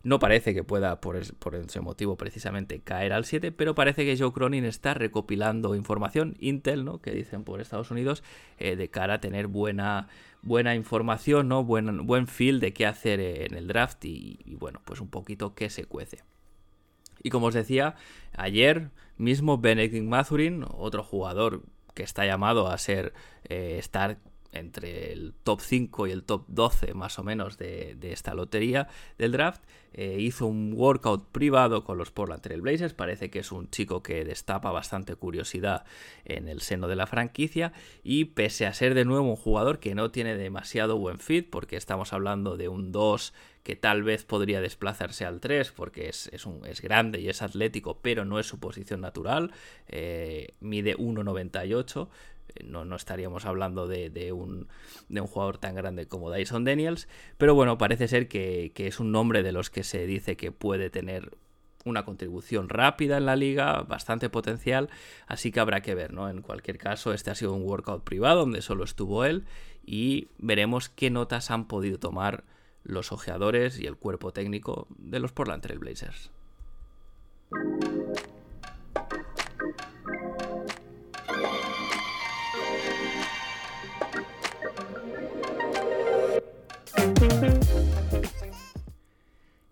No 0.05 0.19
parece 0.19 0.53
que 0.53 0.63
pueda, 0.63 1.01
por, 1.01 1.15
ese 1.17 1.81
motivo, 1.81 2.15
precisamente 2.15 2.79
caer 2.79 3.11
al 3.11 3.25
7, 3.25 3.51
pero 3.51 3.73
parece 3.73 4.05
que 4.05 4.15
Joe 4.15 4.31
Cronin 4.31 4.63
está 4.63 4.93
recopilando 4.93 5.73
información, 5.73 6.35
Intel, 6.39 6.85
¿no? 6.85 7.01
que 7.01 7.09
dicen 7.09 7.43
por 7.43 7.59
Estados 7.59 7.89
Unidos, 7.89 8.23
eh, 8.59 8.75
de 8.75 8.87
cara 8.91 9.15
a 9.15 9.19
tener 9.19 9.47
buena, 9.47 10.07
buena 10.43 10.75
información, 10.75 11.47
¿no? 11.47 11.63
buen, 11.63 12.05
buen 12.05 12.27
feel 12.27 12.59
de 12.59 12.71
qué 12.71 12.85
hacer 12.85 13.19
en 13.19 13.55
el 13.55 13.65
draft 13.65 14.05
y, 14.05 14.55
bueno, 14.59 14.79
pues 14.85 15.01
un 15.01 15.09
poquito 15.09 15.55
qué 15.55 15.71
se 15.71 15.85
cuece. 15.85 16.19
Y 17.23 17.31
como 17.31 17.47
os 17.47 17.55
decía, 17.55 17.95
ayer 18.37 18.91
mismo 19.17 19.57
Benedict 19.57 20.05
Mathurin, 20.05 20.65
otro 20.69 21.01
jugador 21.01 21.63
que 21.95 22.03
está 22.03 22.27
llamado 22.27 22.67
a 22.67 22.77
ser 22.77 23.13
eh, 23.49 23.77
estar 23.79 24.19
entre 24.55 25.11
el 25.11 25.33
top 25.43 25.61
5 25.61 26.07
y 26.07 26.11
el 26.11 26.23
top 26.23 26.45
12 26.47 26.93
más 26.93 27.19
o 27.19 27.23
menos 27.23 27.57
de, 27.57 27.97
esta 28.01 28.33
lotería 28.33 28.87
del 29.17 29.31
draft. 29.31 29.63
Eh, 29.93 30.17
hizo 30.19 30.45
un 30.45 30.73
workout 30.75 31.29
privado 31.31 31.85
con 31.85 31.97
los 31.97 32.11
Portland 32.11 32.41
Trail 32.41 32.61
Blazers. 32.61 32.93
Parece 32.93 33.29
que 33.29 33.39
es 33.39 33.51
un 33.51 33.69
chico 33.69 34.03
que 34.03 34.25
destapa 34.25 34.71
bastante 34.71 35.15
curiosidad 35.15 35.85
en 36.25 36.47
el 36.49 36.61
seno 36.61 36.87
de 36.87 36.95
la 36.95 37.07
franquicia. 37.07 37.71
Y 38.03 38.25
pese 38.25 38.65
a 38.65 38.73
ser 38.73 38.93
de 38.93 39.05
nuevo 39.05 39.29
un 39.29 39.35
jugador 39.35 39.79
que 39.79 39.95
no 39.95 40.11
tiene 40.11 40.35
demasiado 40.35 40.97
buen 40.97 41.19
fit, 41.19 41.49
porque 41.49 41.77
estamos 41.77 42.11
hablando 42.11 42.57
de 42.57 42.67
un 42.67 42.91
2 42.91 43.33
que 43.65 43.75
tal 43.75 44.03
vez 44.03 44.23
podría 44.25 44.61
desplazarse 44.61 45.25
al 45.25 45.39
3 45.39 45.71
porque 45.71 46.07
es, 46.07 46.45
un, 46.45 46.63
es 46.67 46.81
grande 46.81 47.19
y 47.19 47.29
es 47.29 47.41
atlético, 47.41 47.97
pero 47.99 48.23
no 48.23 48.39
es 48.39 48.45
su 48.45 48.59
posición 48.59 49.01
natural. 49.01 49.51
Eh, 49.87 50.53
mide 50.59 50.95
1,98. 50.95 52.07
Eh, 52.49 52.63
no, 52.63 52.85
no, 52.85 52.95
estaríamos 52.95 53.45
hablando 53.45 53.87
de, 53.87 54.31
un, 54.31 54.67
de, 55.09 55.21
un, 55.21 55.27
jugador 55.27 55.57
tan 55.57 55.75
grande 55.75 56.07
como 56.07 56.31
Dyson 56.31 56.63
Daniels, 56.63 57.07
pero 57.37 57.55
bueno, 57.55 57.77
parece 57.77 58.07
ser 58.07 58.27
que, 58.27 58.71
es 58.75 58.99
un 58.99 59.11
nombre 59.11 59.43
de 59.43 59.51
los 59.51 59.69
que 59.69 59.83
se 59.83 60.05
dice 60.05 60.37
que 60.37 60.51
puede 60.51 60.89
tener 60.89 61.37
una 61.83 62.03
contribución 62.03 62.67
rápida 62.69 63.17
en 63.17 63.25
la 63.27 63.35
liga, 63.35 63.83
bastante 63.83 64.29
potencial, 64.29 64.89
así 65.27 65.51
que 65.51 65.59
habrá 65.59 65.81
que 65.81 65.93
ver, 65.93 66.13
¿no? 66.13 66.29
En 66.29 66.41
cualquier 66.41 66.79
caso, 66.79 67.13
este 67.13 67.29
ha 67.29 67.35
sido 67.35 67.53
un 67.53 67.63
workout 67.63 68.03
privado 68.03 68.39
donde 68.41 68.61
solo 68.61 68.83
estuvo 68.83 69.23
él 69.23 69.45
y 69.85 70.29
veremos 70.39 70.89
qué 70.89 71.11
notas 71.11 71.51
han 71.51 71.67
podido 71.67 71.99
tomar 71.99 72.43
los 72.83 73.11
ojeadores 73.11 73.79
y 73.79 73.85
el 73.85 73.97
cuerpo 73.97 74.33
técnico 74.33 74.87
de 74.97 75.19
los 75.19 75.31
Portland 75.31 75.61
Trail 75.61 75.79
Blazers. 75.79 76.31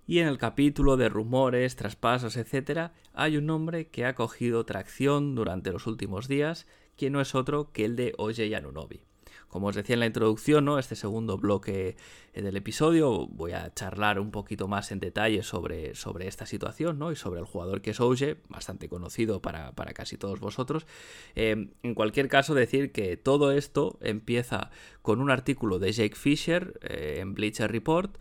Y 0.05 0.19
en 0.19 0.27
el 0.27 0.37
capítulo 0.37 0.97
de 0.97 1.07
rumores, 1.07 1.75
traspasos, 1.75 2.35
etc., 2.35 2.91
hay 3.13 3.37
un 3.37 3.45
nombre 3.45 3.87
que 3.87 4.05
ha 4.05 4.15
cogido 4.15 4.65
tracción 4.65 5.33
durante 5.33 5.71
los 5.71 5.87
últimos 5.87 6.27
días, 6.27 6.67
que 6.97 7.09
no 7.09 7.21
es 7.21 7.35
otro 7.35 7.71
que 7.71 7.85
el 7.85 7.95
de 7.95 8.13
Oye 8.17 8.53
Anunobi. 8.55 9.01
Como 9.47 9.67
os 9.67 9.75
decía 9.75 9.93
en 9.93 9.99
la 9.99 10.07
introducción, 10.07 10.65
¿no? 10.65 10.79
este 10.79 10.95
segundo 10.95 11.37
bloque 11.37 11.95
del 12.33 12.57
episodio, 12.57 13.27
voy 13.27 13.51
a 13.51 13.71
charlar 13.71 14.19
un 14.19 14.31
poquito 14.31 14.67
más 14.67 14.91
en 14.91 14.99
detalle 14.99 15.43
sobre, 15.43 15.93
sobre 15.93 16.27
esta 16.27 16.47
situación 16.47 16.97
¿no? 16.97 17.11
y 17.11 17.15
sobre 17.15 17.39
el 17.39 17.45
jugador 17.45 17.81
que 17.81 17.91
es 17.91 17.99
Ouge, 17.99 18.37
bastante 18.49 18.89
conocido 18.89 19.43
para, 19.43 19.71
casi 19.93 20.17
todos 20.17 20.39
vosotros. 20.39 20.87
Eh, 21.35 21.69
en 21.83 21.93
cualquier 21.93 22.29
caso, 22.29 22.55
decir 22.55 22.91
que 22.91 23.15
todo 23.15 23.51
esto 23.51 23.99
empieza 24.01 24.71
con 25.03 25.21
un 25.21 25.29
artículo 25.29 25.77
de 25.77 25.91
Jake 25.91 26.15
Fisher 26.15 26.79
eh, 26.81 27.19
en 27.19 27.35
Bleacher 27.35 27.71
Report, 27.71 28.17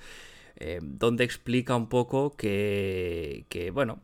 donde 0.83 1.25
explica 1.25 1.76
un 1.76 1.88
poco 1.88 2.37
que, 2.37 3.71
bueno, 3.75 4.00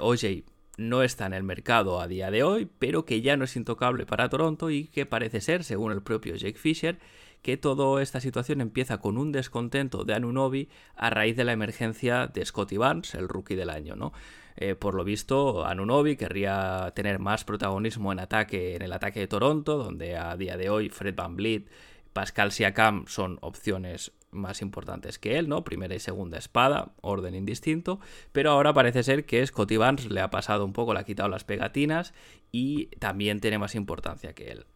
OJ 0.00 0.44
no 0.78 1.02
está 1.02 1.26
en 1.26 1.34
el 1.34 1.42
mercado 1.42 2.00
a 2.00 2.08
día 2.08 2.30
de 2.30 2.42
hoy, 2.42 2.68
pero 2.78 3.04
que 3.04 3.20
ya 3.20 3.36
no 3.36 3.44
es 3.44 3.56
intocable 3.56 4.06
para 4.06 4.28
Toronto 4.28 4.70
y 4.70 4.86
que 4.86 5.06
parece 5.06 5.40
ser, 5.40 5.64
según 5.64 5.92
el 5.92 6.02
propio 6.02 6.34
Jake 6.34 6.58
Fisher, 6.58 6.98
que 7.42 7.56
toda 7.56 8.00
esta 8.02 8.20
situación 8.20 8.60
empieza 8.60 8.98
con 8.98 9.18
un 9.18 9.32
descontento 9.32 10.04
de 10.04 10.14
Anunobi 10.14 10.68
a 10.94 11.10
raíz 11.10 11.36
de 11.36 11.44
la 11.44 11.52
emergencia 11.52 12.28
de 12.28 12.44
Scotty 12.44 12.76
Barnes, 12.76 13.14
el 13.14 13.28
rookie 13.28 13.56
del 13.56 13.70
año, 13.70 13.96
¿no? 13.96 14.12
Eh, 14.56 14.74
por 14.74 14.94
lo 14.94 15.02
visto, 15.02 15.66
Anunobi 15.66 16.16
querría 16.16 16.92
tener 16.94 17.18
más 17.18 17.44
protagonismo 17.44 18.12
en 18.12 18.20
ataque, 18.20 18.76
en 18.76 18.82
el 18.82 18.92
ataque 18.92 19.20
de 19.20 19.26
Toronto, 19.26 19.76
donde 19.76 20.16
a 20.16 20.36
día 20.36 20.56
de 20.56 20.70
hoy 20.70 20.88
Fred 20.88 21.16
Van 21.16 21.36
Vliet, 21.36 21.68
Pascal 22.12 22.52
Siakam 22.52 23.06
son 23.08 23.38
opciones 23.40 24.12
más 24.32 24.62
importantes 24.62 25.18
que 25.18 25.38
él, 25.38 25.48
¿no? 25.48 25.62
Primera 25.62 25.94
y 25.94 26.00
segunda 26.00 26.38
espada, 26.38 26.92
orden 27.00 27.34
indistinto, 27.34 28.00
pero 28.32 28.50
ahora 28.50 28.72
parece 28.72 29.02
ser 29.02 29.24
que 29.24 29.46
Scotty 29.46 29.76
Barnes 29.76 30.10
le 30.10 30.20
ha 30.20 30.30
pasado 30.30 30.64
un 30.64 30.72
poco, 30.72 30.94
le 30.94 31.00
ha 31.00 31.04
quitado 31.04 31.28
las 31.28 31.44
pegatinas 31.44 32.14
y 32.50 32.86
también 32.98 33.40
tiene 33.40 33.58
más 33.58 33.74
importancia 33.74 34.34
que 34.34 34.50
él. 34.50 34.66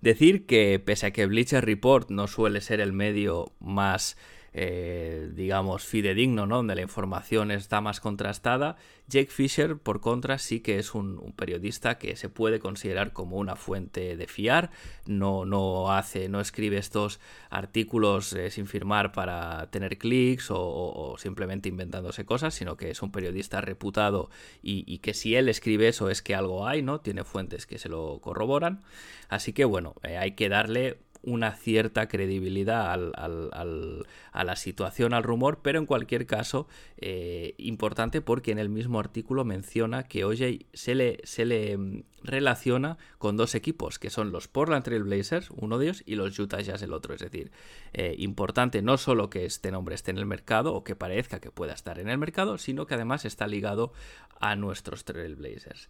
Decir 0.00 0.46
que 0.46 0.78
pese 0.78 1.06
a 1.06 1.10
que 1.12 1.26
Bleacher 1.26 1.64
Report 1.64 2.10
no 2.10 2.26
suele 2.26 2.60
ser 2.60 2.80
el 2.80 2.92
medio 2.92 3.52
más 3.58 4.16
eh, 4.56 5.30
digamos, 5.34 5.82
fidedigno, 5.82 6.46
¿no? 6.46 6.58
donde 6.58 6.76
la 6.76 6.82
información 6.82 7.50
está 7.50 7.80
más 7.80 7.98
contrastada. 7.98 8.76
Jake 9.08 9.30
Fisher, 9.30 9.76
por 9.76 10.00
contra, 10.00 10.38
sí 10.38 10.60
que 10.60 10.78
es 10.78 10.94
un, 10.94 11.32
periodista 11.36 11.98
que 11.98 12.14
se 12.14 12.28
puede 12.28 12.60
considerar 12.60 13.12
como 13.12 13.36
una 13.36 13.56
fuente 13.56 14.16
de 14.16 14.26
fiar. 14.28 14.70
No, 15.06 15.44
no 15.44 15.90
hace, 15.90 16.28
no 16.28 16.40
escribe 16.40 16.78
estos 16.78 17.18
artículos 17.50 18.32
eh, 18.32 18.50
sin 18.52 18.68
firmar 18.68 19.10
para 19.10 19.70
tener 19.72 19.98
clics 19.98 20.46
o, 20.50 21.16
simplemente 21.18 21.68
inventándose 21.68 22.24
cosas, 22.24 22.54
sino 22.54 22.76
que 22.76 22.90
es 22.90 23.02
un 23.02 23.10
periodista 23.10 23.60
reputado 23.60 24.30
y, 24.62 24.98
que 24.98 25.14
si 25.14 25.34
él 25.34 25.48
escribe 25.48 25.88
eso 25.88 26.10
es 26.10 26.22
que 26.22 26.36
algo 26.36 26.68
hay, 26.68 26.80
¿no? 26.80 27.00
Tiene 27.00 27.24
fuentes 27.24 27.66
que 27.66 27.78
se 27.78 27.88
lo 27.88 28.20
corroboran. 28.20 28.82
Así 29.28 29.52
que 29.52 29.64
bueno, 29.64 29.96
eh, 30.04 30.16
hay 30.16 30.32
que 30.32 30.48
darle 30.48 30.98
una 31.26 31.52
cierta 31.56 32.06
credibilidad 32.08 32.92
a 32.92 34.44
la 34.44 34.56
situación, 34.56 35.14
al 35.14 35.22
rumor, 35.22 35.60
pero 35.62 35.78
en 35.78 35.86
cualquier 35.86 36.26
caso, 36.26 36.68
eh, 36.98 37.54
importante 37.58 38.20
porque 38.20 38.52
en 38.52 38.58
el 38.58 38.68
mismo 38.68 39.00
artículo 39.00 39.44
menciona 39.44 40.04
que 40.04 40.24
OJ 40.24 40.66
se 40.72 40.94
le, 40.94 41.76
mm, 41.76 42.02
relaciona 42.22 42.98
con 43.18 43.36
dos 43.36 43.54
equipos, 43.54 43.98
que 43.98 44.10
son 44.10 44.32
los 44.32 44.48
Portland 44.48 44.84
Trail 44.84 45.04
Blazers, 45.04 45.50
uno 45.50 45.78
de 45.78 45.86
ellos, 45.86 46.02
y 46.06 46.16
los 46.16 46.38
Utah 46.38 46.60
Jazz, 46.60 46.82
el 46.82 46.92
otro. 46.92 47.14
Es 47.14 47.20
decir, 47.20 47.50
eh, 47.92 48.14
importante 48.18 48.82
no 48.82 48.96
solo 48.96 49.30
que 49.30 49.44
este 49.44 49.70
nombre 49.70 49.94
esté 49.94 50.10
en 50.10 50.18
el 50.18 50.26
mercado 50.26 50.74
o 50.74 50.84
que 50.84 50.96
parezca 50.96 51.40
que 51.40 51.50
pueda 51.50 51.72
estar 51.72 51.98
en 51.98 52.08
el 52.08 52.18
mercado, 52.18 52.58
sino 52.58 52.86
que 52.86 52.94
además 52.94 53.24
está 53.24 53.46
ligado 53.46 53.92
a 54.40 54.56
nuestros 54.56 55.04
Trail 55.04 55.36
Blazers. 55.36 55.88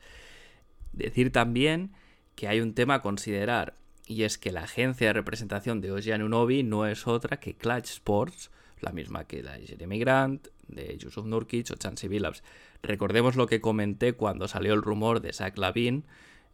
Decir 0.92 1.32
también 1.32 1.92
que 2.36 2.48
hay 2.48 2.60
un 2.60 2.74
tema 2.74 2.94
a 2.94 3.02
considerar 3.02 3.74
y 4.06 4.24
es 4.24 4.38
que 4.38 4.52
la 4.52 4.64
agencia 4.64 5.08
de 5.08 5.12
representación 5.12 5.80
de 5.80 5.92
Ocean 5.92 6.28
no 6.28 6.86
es 6.86 7.06
otra 7.06 7.38
que 7.38 7.54
Clutch 7.54 7.90
Sports, 7.90 8.50
la 8.80 8.92
misma 8.92 9.24
que 9.24 9.42
la 9.42 9.56
de 9.56 9.66
Jeremy 9.66 9.98
Grant, 9.98 10.48
de 10.68 10.96
Yusuf 10.98 11.24
Nurkic 11.24 11.70
o 11.70 11.74
Chansey 11.76 12.08
Billups. 12.08 12.42
Recordemos 12.82 13.36
lo 13.36 13.46
que 13.46 13.60
comenté 13.60 14.12
cuando 14.14 14.48
salió 14.48 14.74
el 14.74 14.82
rumor 14.82 15.20
de 15.20 15.32
Zach 15.32 15.56
Lavin, 15.56 16.04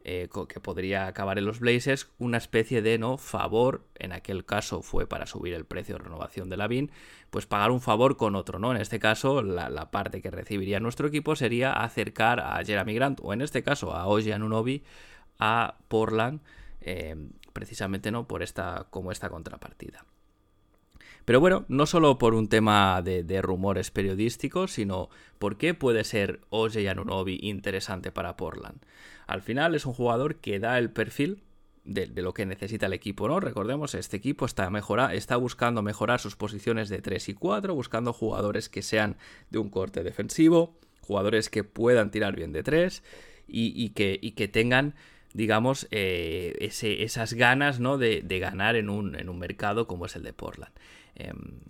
eh, 0.02 0.28
que 0.48 0.60
podría 0.60 1.08
acabar 1.08 1.38
en 1.38 1.44
los 1.44 1.60
Blazers, 1.60 2.08
una 2.18 2.38
especie 2.38 2.80
de 2.80 2.98
no 2.98 3.18
favor, 3.18 3.84
en 3.96 4.12
aquel 4.12 4.46
caso 4.46 4.80
fue 4.80 5.06
para 5.06 5.26
subir 5.26 5.52
el 5.52 5.66
precio 5.66 5.96
de 5.96 6.04
renovación 6.04 6.48
de 6.48 6.56
Lavin, 6.56 6.90
pues 7.30 7.46
pagar 7.46 7.70
un 7.70 7.82
favor 7.82 8.16
con 8.16 8.34
otro, 8.34 8.58
¿no? 8.58 8.70
En 8.70 8.80
este 8.80 8.98
caso, 8.98 9.42
la, 9.42 9.90
parte 9.90 10.22
que 10.22 10.30
recibiría 10.30 10.80
nuestro 10.80 11.08
equipo 11.08 11.36
sería 11.36 11.72
acercar 11.72 12.40
a 12.40 12.64
Jeremy 12.64 12.94
Grant, 12.94 13.20
o 13.22 13.34
en 13.34 13.42
este 13.42 13.62
caso 13.62 13.94
a 13.94 14.06
Unovi, 14.08 14.84
a 15.38 15.76
Portland 15.88 16.40
eh, 16.80 17.14
precisamente 17.52 18.10
no 18.10 18.26
por 18.26 18.42
esta 18.42 18.86
como 18.90 19.12
esta 19.12 19.28
contrapartida. 19.28 20.04
Pero 21.24 21.40
bueno, 21.40 21.64
no 21.68 21.86
solo 21.86 22.18
por 22.18 22.34
un 22.34 22.48
tema 22.48 23.02
de, 23.02 23.42
rumores 23.42 23.90
periodísticos, 23.90 24.72
sino 24.72 25.10
por 25.38 25.58
qué 25.58 25.74
puede 25.74 26.04
ser 26.04 26.40
Anunobi 26.50 27.38
interesante 27.42 28.10
para 28.10 28.36
Portland. 28.36 28.80
Al 29.26 29.42
final 29.42 29.74
es 29.74 29.86
un 29.86 29.92
jugador 29.92 30.36
que 30.36 30.58
da 30.58 30.78
el 30.78 30.90
perfil 30.90 31.42
de, 31.84 32.08
lo 32.08 32.34
que 32.34 32.46
necesita 32.46 32.86
el 32.86 32.92
equipo, 32.94 33.28
¿no? 33.28 33.40
Recordemos, 33.40 33.94
este 33.94 34.16
equipo 34.16 34.44
está, 34.44 34.68
mejora, 34.70 35.14
está 35.14 35.36
buscando 35.36 35.82
mejorar 35.82 36.20
sus 36.20 36.36
posiciones 36.36 36.88
de 36.88 37.00
3 37.00 37.28
y 37.28 37.34
4, 37.34 37.74
buscando 37.74 38.12
jugadores 38.12 38.68
que 38.68 38.82
sean 38.82 39.16
de 39.50 39.58
un 39.58 39.70
corte 39.70 40.02
defensivo, 40.02 40.76
jugadores 41.00 41.48
que 41.48 41.64
puedan 41.64 42.10
tirar 42.10 42.34
bien 42.34 42.52
de 42.52 42.62
3 42.62 43.02
y, 43.46 43.90
que, 43.90 44.18
y 44.20 44.32
que 44.32 44.48
tengan 44.48 44.94
digamos, 45.32 45.86
eh, 45.90 46.56
esas 46.60 47.34
ganas 47.34 47.80
¿no? 47.80 47.98
de, 47.98 48.22
ganar 48.40 48.76
en 48.76 48.88
un, 48.88 49.38
mercado 49.38 49.86
como 49.86 50.06
es 50.06 50.16
el 50.16 50.22
de 50.22 50.32
Portland. 50.32 50.72
Em, 51.14 51.60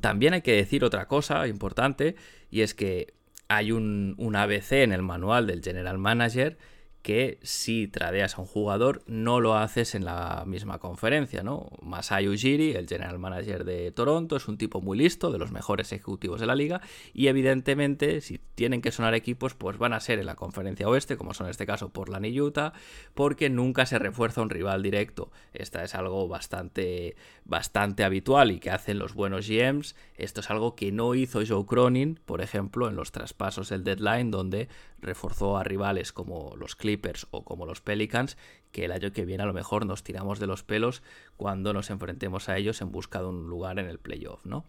también 0.00 0.34
hay 0.34 0.42
que 0.42 0.52
decir 0.52 0.84
otra 0.84 1.06
cosa 1.06 1.46
importante, 1.46 2.16
y 2.50 2.62
es 2.62 2.74
que 2.74 3.14
hay 3.48 3.72
un, 3.72 4.16
ABC 4.34 4.82
en 4.82 4.92
el 4.92 5.02
manual 5.02 5.46
del 5.46 5.62
General 5.62 5.98
Manager 5.98 6.58
que 7.02 7.38
si 7.42 7.88
tradeas 7.88 8.38
a 8.38 8.40
un 8.40 8.46
jugador 8.46 9.02
no 9.06 9.40
lo 9.40 9.56
haces 9.56 9.94
en 9.94 10.04
la 10.04 10.44
misma 10.46 10.78
conferencia, 10.78 11.42
¿no? 11.42 11.68
Masai 11.82 12.28
Ujiri, 12.28 12.72
el 12.72 12.88
general 12.88 13.18
manager 13.18 13.64
de 13.64 13.90
Toronto, 13.90 14.36
es 14.36 14.48
un 14.48 14.56
tipo 14.56 14.80
muy 14.80 14.96
listo, 14.96 15.32
de 15.32 15.38
los 15.38 15.50
mejores 15.50 15.92
ejecutivos 15.92 16.40
de 16.40 16.46
la 16.46 16.54
liga, 16.54 16.80
y 17.12 17.26
evidentemente 17.26 18.20
si 18.20 18.38
tienen 18.54 18.80
que 18.80 18.92
sonar 18.92 19.14
equipos, 19.14 19.54
pues 19.54 19.78
van 19.78 19.92
a 19.92 20.00
ser 20.00 20.20
en 20.20 20.26
la 20.26 20.36
conferencia 20.36 20.88
oeste, 20.88 21.16
como 21.16 21.34
son 21.34 21.46
en 21.46 21.50
este 21.50 21.66
caso 21.66 21.88
Portland 21.88 22.26
y 22.26 22.40
Utah, 22.40 22.72
porque 23.14 23.50
nunca 23.50 23.84
se 23.84 23.98
refuerza 23.98 24.42
un 24.42 24.50
rival 24.50 24.82
directo. 24.82 25.32
Esta 25.52 25.82
es 25.82 25.94
algo 25.94 26.28
bastante, 26.28 27.16
bastante 27.44 28.04
habitual 28.04 28.52
y 28.52 28.60
que 28.60 28.70
hacen 28.70 28.98
los 28.98 29.14
buenos 29.14 29.48
GMs. 29.48 29.96
Esto 30.16 30.40
es 30.40 30.50
algo 30.50 30.76
que 30.76 30.92
no 30.92 31.14
hizo 31.14 31.40
Joe 31.46 31.66
Cronin, 31.66 32.20
por 32.24 32.40
ejemplo, 32.40 32.88
en 32.88 32.96
los 32.96 33.10
traspasos 33.10 33.68
del 33.68 33.82
deadline, 33.84 34.30
donde 34.30 34.68
reforzó 35.02 35.58
a 35.58 35.64
rivales 35.64 36.12
como 36.12 36.54
los 36.56 36.76
Clippers 36.76 37.26
o 37.30 37.44
como 37.44 37.66
los 37.66 37.80
Pelicans, 37.80 38.38
que 38.70 38.86
el 38.86 38.92
año 38.92 39.12
que 39.12 39.24
viene 39.24 39.42
a 39.42 39.46
lo 39.46 39.52
mejor 39.52 39.84
nos 39.84 40.02
tiramos 40.02 40.38
de 40.38 40.46
los 40.46 40.62
pelos 40.62 41.02
cuando 41.36 41.72
nos 41.72 41.90
enfrentemos 41.90 42.48
a 42.48 42.56
ellos 42.56 42.80
en 42.80 42.92
busca 42.92 43.20
de 43.20 43.26
un 43.26 43.48
lugar 43.48 43.78
en 43.78 43.86
el 43.86 43.98
playoff, 43.98 44.44
¿no? 44.46 44.64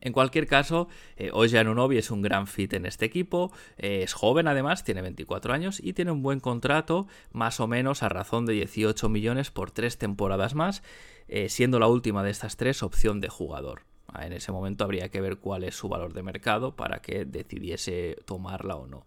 En 0.00 0.12
cualquier 0.12 0.46
caso, 0.46 0.88
eh, 1.16 1.30
Oja 1.32 1.62
es 1.92 2.10
un 2.10 2.22
gran 2.22 2.46
fit 2.46 2.72
en 2.72 2.86
este 2.86 3.04
equipo, 3.04 3.52
eh, 3.76 4.02
es 4.02 4.14
joven 4.14 4.48
además, 4.48 4.82
tiene 4.82 5.02
24 5.02 5.52
años 5.52 5.78
y 5.82 5.92
tiene 5.92 6.10
un 6.10 6.22
buen 6.22 6.40
contrato, 6.40 7.06
más 7.32 7.60
o 7.60 7.66
menos 7.66 8.02
a 8.02 8.08
razón 8.08 8.46
de 8.46 8.54
18 8.54 9.08
millones 9.10 9.50
por 9.50 9.70
tres 9.70 9.98
temporadas 9.98 10.54
más, 10.54 10.82
eh, 11.28 11.48
siendo 11.50 11.78
la 11.78 11.86
última 11.86 12.22
de 12.22 12.30
estas 12.30 12.56
tres 12.56 12.82
opción 12.82 13.20
de 13.20 13.28
jugador. 13.28 13.82
En 14.20 14.32
ese 14.32 14.52
momento 14.52 14.84
habría 14.84 15.08
que 15.08 15.20
ver 15.20 15.38
cuál 15.38 15.64
es 15.64 15.74
su 15.74 15.88
valor 15.88 16.12
de 16.12 16.22
mercado 16.22 16.76
para 16.76 17.00
que 17.00 17.24
decidiese 17.24 18.16
tomarla 18.24 18.76
o 18.76 18.86
no. 18.86 19.06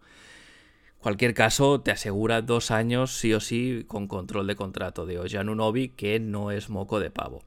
Cualquier 1.00 1.33
caso, 1.33 1.81
te 1.81 1.91
asegura 1.91 2.41
dos 2.41 2.72
años 2.72 3.12
sí 3.17 3.33
o 3.33 3.41
sí 3.41 3.83
con 3.88 4.07
control 4.07 4.48
de 4.48 4.55
contrato 4.55 5.05
de 5.05 5.19
Ojanunobi, 5.19 5.89
que 5.89 6.19
no 6.19 6.51
es 6.51 6.69
moco 6.69 7.01
de 7.01 7.12
pavo. 7.12 7.43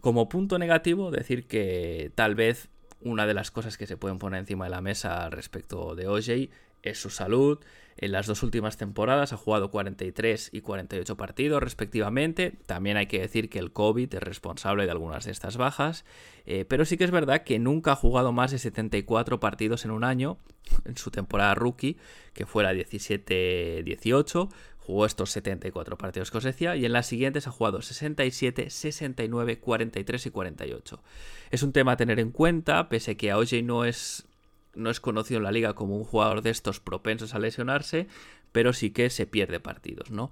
Como 0.00 0.28
punto 0.28 0.58
negativo, 0.58 1.10
decir 1.10 1.46
que 1.46 2.10
tal 2.14 2.34
vez 2.34 2.70
una 3.02 3.26
de 3.26 3.34
las 3.34 3.50
cosas 3.50 3.76
que 3.76 3.86
se 3.86 3.96
pueden 3.96 4.18
poner 4.18 4.40
encima 4.40 4.64
de 4.64 4.70
la 4.70 4.80
mesa 4.80 5.28
respecto 5.28 5.94
de 5.94 6.08
OJ 6.08 6.48
es 6.90 7.00
su 7.00 7.10
salud. 7.10 7.58
En 7.98 8.12
las 8.12 8.26
dos 8.26 8.42
últimas 8.42 8.76
temporadas 8.76 9.32
ha 9.32 9.38
jugado 9.38 9.70
43 9.70 10.50
y 10.52 10.60
48 10.60 11.16
partidos 11.16 11.62
respectivamente. 11.62 12.52
También 12.66 12.98
hay 12.98 13.06
que 13.06 13.20
decir 13.20 13.48
que 13.48 13.58
el 13.58 13.72
COVID 13.72 14.14
es 14.14 14.22
responsable 14.22 14.84
de 14.84 14.90
algunas 14.90 15.24
de 15.24 15.32
estas 15.32 15.56
bajas. 15.56 16.04
Eh, 16.44 16.66
pero 16.66 16.84
sí 16.84 16.98
que 16.98 17.04
es 17.04 17.10
verdad 17.10 17.42
que 17.42 17.58
nunca 17.58 17.92
ha 17.92 17.96
jugado 17.96 18.32
más 18.32 18.50
de 18.50 18.58
74 18.58 19.40
partidos 19.40 19.86
en 19.86 19.92
un 19.92 20.04
año 20.04 20.38
en 20.84 20.96
su 20.98 21.10
temporada 21.10 21.54
rookie, 21.54 21.96
que 22.34 22.44
fue 22.44 22.64
la 22.64 22.74
17-18. 22.74 24.50
Jugó 24.78 25.06
estos 25.06 25.30
74 25.30 25.96
partidos 25.96 26.30
que 26.30 26.38
os 26.38 26.44
decía 26.44 26.76
y 26.76 26.84
en 26.84 26.92
las 26.92 27.06
siguientes 27.06 27.48
ha 27.48 27.50
jugado 27.50 27.80
67, 27.80 28.68
69, 28.68 29.58
43 29.58 30.26
y 30.26 30.30
48. 30.30 31.02
Es 31.50 31.62
un 31.62 31.72
tema 31.72 31.92
a 31.92 31.96
tener 31.96 32.20
en 32.20 32.30
cuenta, 32.30 32.88
pese 32.88 33.16
que 33.16 33.30
a 33.30 33.38
OJ 33.38 33.62
no 33.64 33.84
es 33.84 34.28
no 34.76 34.90
es 34.90 35.00
conocido 35.00 35.38
en 35.38 35.44
la 35.44 35.52
liga 35.52 35.74
como 35.74 35.96
un 35.96 36.04
jugador 36.04 36.42
de 36.42 36.50
estos 36.50 36.80
propensos 36.80 37.34
a 37.34 37.38
lesionarse, 37.38 38.08
pero 38.52 38.72
sí 38.72 38.90
que 38.90 39.10
se 39.10 39.26
pierde 39.26 39.60
partidos, 39.60 40.10
¿no? 40.10 40.30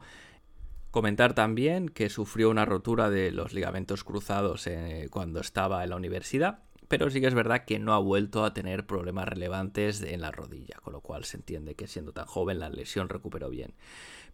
Comentar 0.91 1.35
también 1.35 1.89
que 1.89 2.09
sufrió 2.09 2.51
una 2.51 2.65
rotura 2.65 3.11
de 3.11 3.33
los 3.33 3.53
ligamentos 3.53 4.05
cruzados 4.05 4.67
eh, 4.67 5.09
cuando 5.11 5.41
estaba 5.41 5.83
en 5.83 5.91
la 5.91 5.97
universidad, 5.97 6.61
pero 6.89 7.11
sí 7.11 7.21
que 7.21 7.27
es 7.27 7.35
verdad 7.35 7.65
que 7.65 7.79
no 7.79 7.95
ha 7.95 7.99
vuelto 7.99 8.45
a 8.45 8.55
tener 8.55 8.87
problemas 8.87 9.29
relevantes 9.29 10.03
en 10.03 10.21
la 10.21 10.31
rodilla, 10.31 10.77
con 10.83 10.93
lo 10.93 11.01
cual 11.01 11.25
se 11.25 11.39
entiende 11.39 11.75
que 11.75 11.89
siendo 11.89 12.13
tan 12.13 12.27
joven 12.27 12.61
la 12.61 12.69
lesión 12.69 13.09
recuperó 13.09 13.51
bien. 13.51 13.75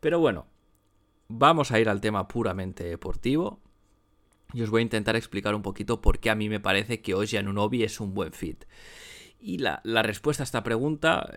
Pero 0.01 0.19
bueno, 0.19 0.47
vamos 1.29 1.71
a 1.71 1.81
ir 1.81 1.89
al 1.89 2.01
tema 2.01 2.29
puramente 2.29 2.85
deportivo. 2.85 3.61
Y 4.53 4.63
os 4.63 4.71
voy 4.71 4.81
a 4.81 4.83
intentar 4.83 5.15
explicar 5.15 5.55
un 5.55 5.63
poquito 5.63 6.01
por 6.01 6.19
qué 6.19 6.29
a 6.29 6.35
mí 6.35 6.49
me 6.49 6.61
parece 6.61 7.01
que 7.01 7.15
Oji 7.15 7.37
Anunobi 7.37 7.85
es 7.85 8.01
un 8.01 8.15
buen 8.15 8.33
fit. 8.33 8.65
Y 9.41 9.59
la, 9.59 9.81
respuesta 10.03 10.43
a 10.43 10.45
esta 10.45 10.63
pregunta, 10.63 11.31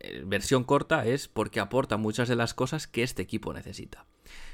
eh, 0.00 0.22
versión 0.24 0.64
corta, 0.64 1.04
es 1.06 1.28
porque 1.28 1.60
aporta 1.60 1.96
muchas 1.96 2.28
de 2.28 2.36
las 2.36 2.54
cosas 2.54 2.86
que 2.86 3.02
este 3.02 3.22
equipo 3.22 3.52
necesita. 3.52 4.06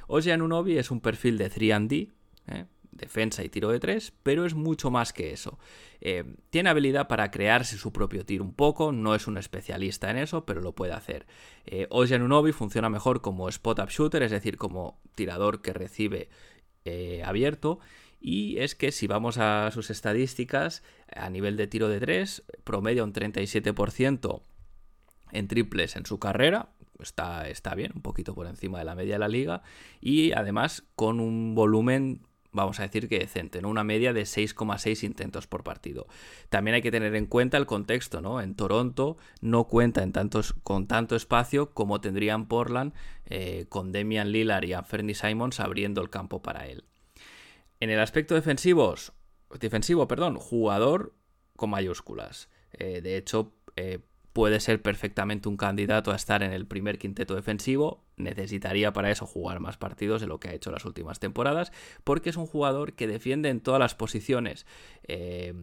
Oji 0.06 0.30
Anunobi 0.30 0.78
es 0.78 0.90
un 0.90 1.00
perfil 1.00 1.36
de 1.36 1.50
3D, 1.50 2.10
¿eh? 2.48 2.64
defensa 2.90 3.44
y 3.44 3.50
tiro 3.50 3.68
de 3.68 3.78
3, 3.78 4.14
pero 4.22 4.46
es 4.46 4.54
mucho 4.54 4.90
más 4.90 5.12
que 5.12 5.32
eso. 5.32 5.58
Eh, 6.00 6.24
tiene 6.50 6.70
habilidad 6.70 7.08
para 7.08 7.30
crearse 7.30 7.76
su 7.76 7.92
propio 7.92 8.24
tiro 8.24 8.42
un 8.42 8.54
poco, 8.54 8.90
no 8.90 9.14
es 9.14 9.26
un 9.26 9.36
especialista 9.36 10.10
en 10.10 10.16
eso, 10.16 10.46
pero 10.46 10.62
lo 10.62 10.74
puede 10.74 10.94
hacer. 10.94 11.26
Eh, 11.66 11.86
Oji 11.90 12.14
Anunobi 12.14 12.52
funciona 12.52 12.88
mejor 12.88 13.20
como 13.20 13.48
spot-up 13.50 13.90
shooter, 13.90 14.22
es 14.22 14.30
decir, 14.30 14.56
como 14.56 14.98
tirador 15.14 15.60
que 15.60 15.72
recibe 15.72 16.28
abierto 17.22 17.80
y 18.20 18.58
es 18.58 18.74
que 18.74 18.92
si 18.92 19.06
vamos 19.06 19.38
a 19.38 19.70
sus 19.70 19.90
estadísticas, 19.90 20.82
a 21.14 21.30
nivel 21.30 21.56
de 21.56 21.66
tiro 21.66 21.88
de 21.88 22.00
3, 22.00 22.44
promedia 22.64 23.04
un 23.04 23.12
37% 23.12 24.42
en 25.32 25.48
triples 25.48 25.96
en 25.96 26.06
su 26.06 26.18
carrera. 26.18 26.70
Está, 27.00 27.48
está 27.48 27.74
bien, 27.74 27.92
un 27.94 28.02
poquito 28.02 28.34
por 28.34 28.46
encima 28.46 28.80
de 28.80 28.84
la 28.84 28.96
media 28.96 29.14
de 29.14 29.18
la 29.20 29.28
liga. 29.28 29.62
Y 30.00 30.32
además 30.32 30.84
con 30.96 31.20
un 31.20 31.54
volumen 31.54 32.26
vamos 32.50 32.80
a 32.80 32.82
decir 32.82 33.08
que 33.08 33.18
decente, 33.18 33.62
¿no? 33.62 33.68
Una 33.68 33.84
media 33.84 34.12
de 34.12 34.22
6,6 34.22 35.04
intentos 35.04 35.46
por 35.46 35.62
partido. 35.62 36.06
También 36.48 36.74
hay 36.74 36.82
que 36.82 36.90
tener 36.90 37.14
en 37.14 37.26
cuenta 37.26 37.56
el 37.56 37.66
contexto, 37.66 38.20
¿no? 38.20 38.40
En 38.40 38.54
Toronto 38.54 39.16
no 39.40 39.64
cuenta 39.64 40.02
en 40.02 40.12
tantos, 40.12 40.54
con 40.64 40.86
tanto 40.86 41.14
espacio 41.14 41.70
como 41.70 42.00
tendrían 42.00 42.46
Portland 42.46 42.94
eh, 43.26 43.66
con 43.68 43.92
Demian 43.92 44.32
Lillard 44.32 44.64
y 44.64 44.72
Anthony 44.72 45.14
Simons 45.14 45.60
abriendo 45.60 46.00
el 46.00 46.10
campo 46.10 46.42
para 46.42 46.66
él. 46.66 46.84
En 47.80 47.90
el 47.90 48.00
aspecto 48.00 48.34
defensivos, 48.34 49.12
defensivo, 49.60 50.08
perdón, 50.08 50.36
jugador 50.36 51.14
con 51.56 51.70
mayúsculas. 51.70 52.48
Eh, 52.72 53.00
de 53.00 53.16
hecho, 53.16 53.52
eh, 53.76 54.00
puede 54.32 54.60
ser 54.60 54.82
perfectamente 54.82 55.48
un 55.48 55.56
candidato 55.56 56.12
a 56.12 56.16
estar 56.16 56.42
en 56.42 56.52
el 56.52 56.66
primer 56.66 56.98
quinteto 56.98 57.34
defensivo. 57.34 58.04
Necesitaría 58.16 58.92
para 58.92 59.10
eso 59.10 59.26
jugar 59.26 59.60
más 59.60 59.76
partidos 59.76 60.20
de 60.20 60.26
lo 60.26 60.38
que 60.38 60.48
ha 60.48 60.54
hecho 60.54 60.70
las 60.70 60.84
últimas 60.84 61.18
temporadas, 61.18 61.72
porque 62.04 62.30
es 62.30 62.36
un 62.36 62.46
jugador 62.46 62.94
que 62.94 63.06
defiende 63.06 63.48
en 63.48 63.60
todas 63.60 63.80
las 63.80 63.94
posiciones. 63.94 64.66
Eh, 65.04 65.54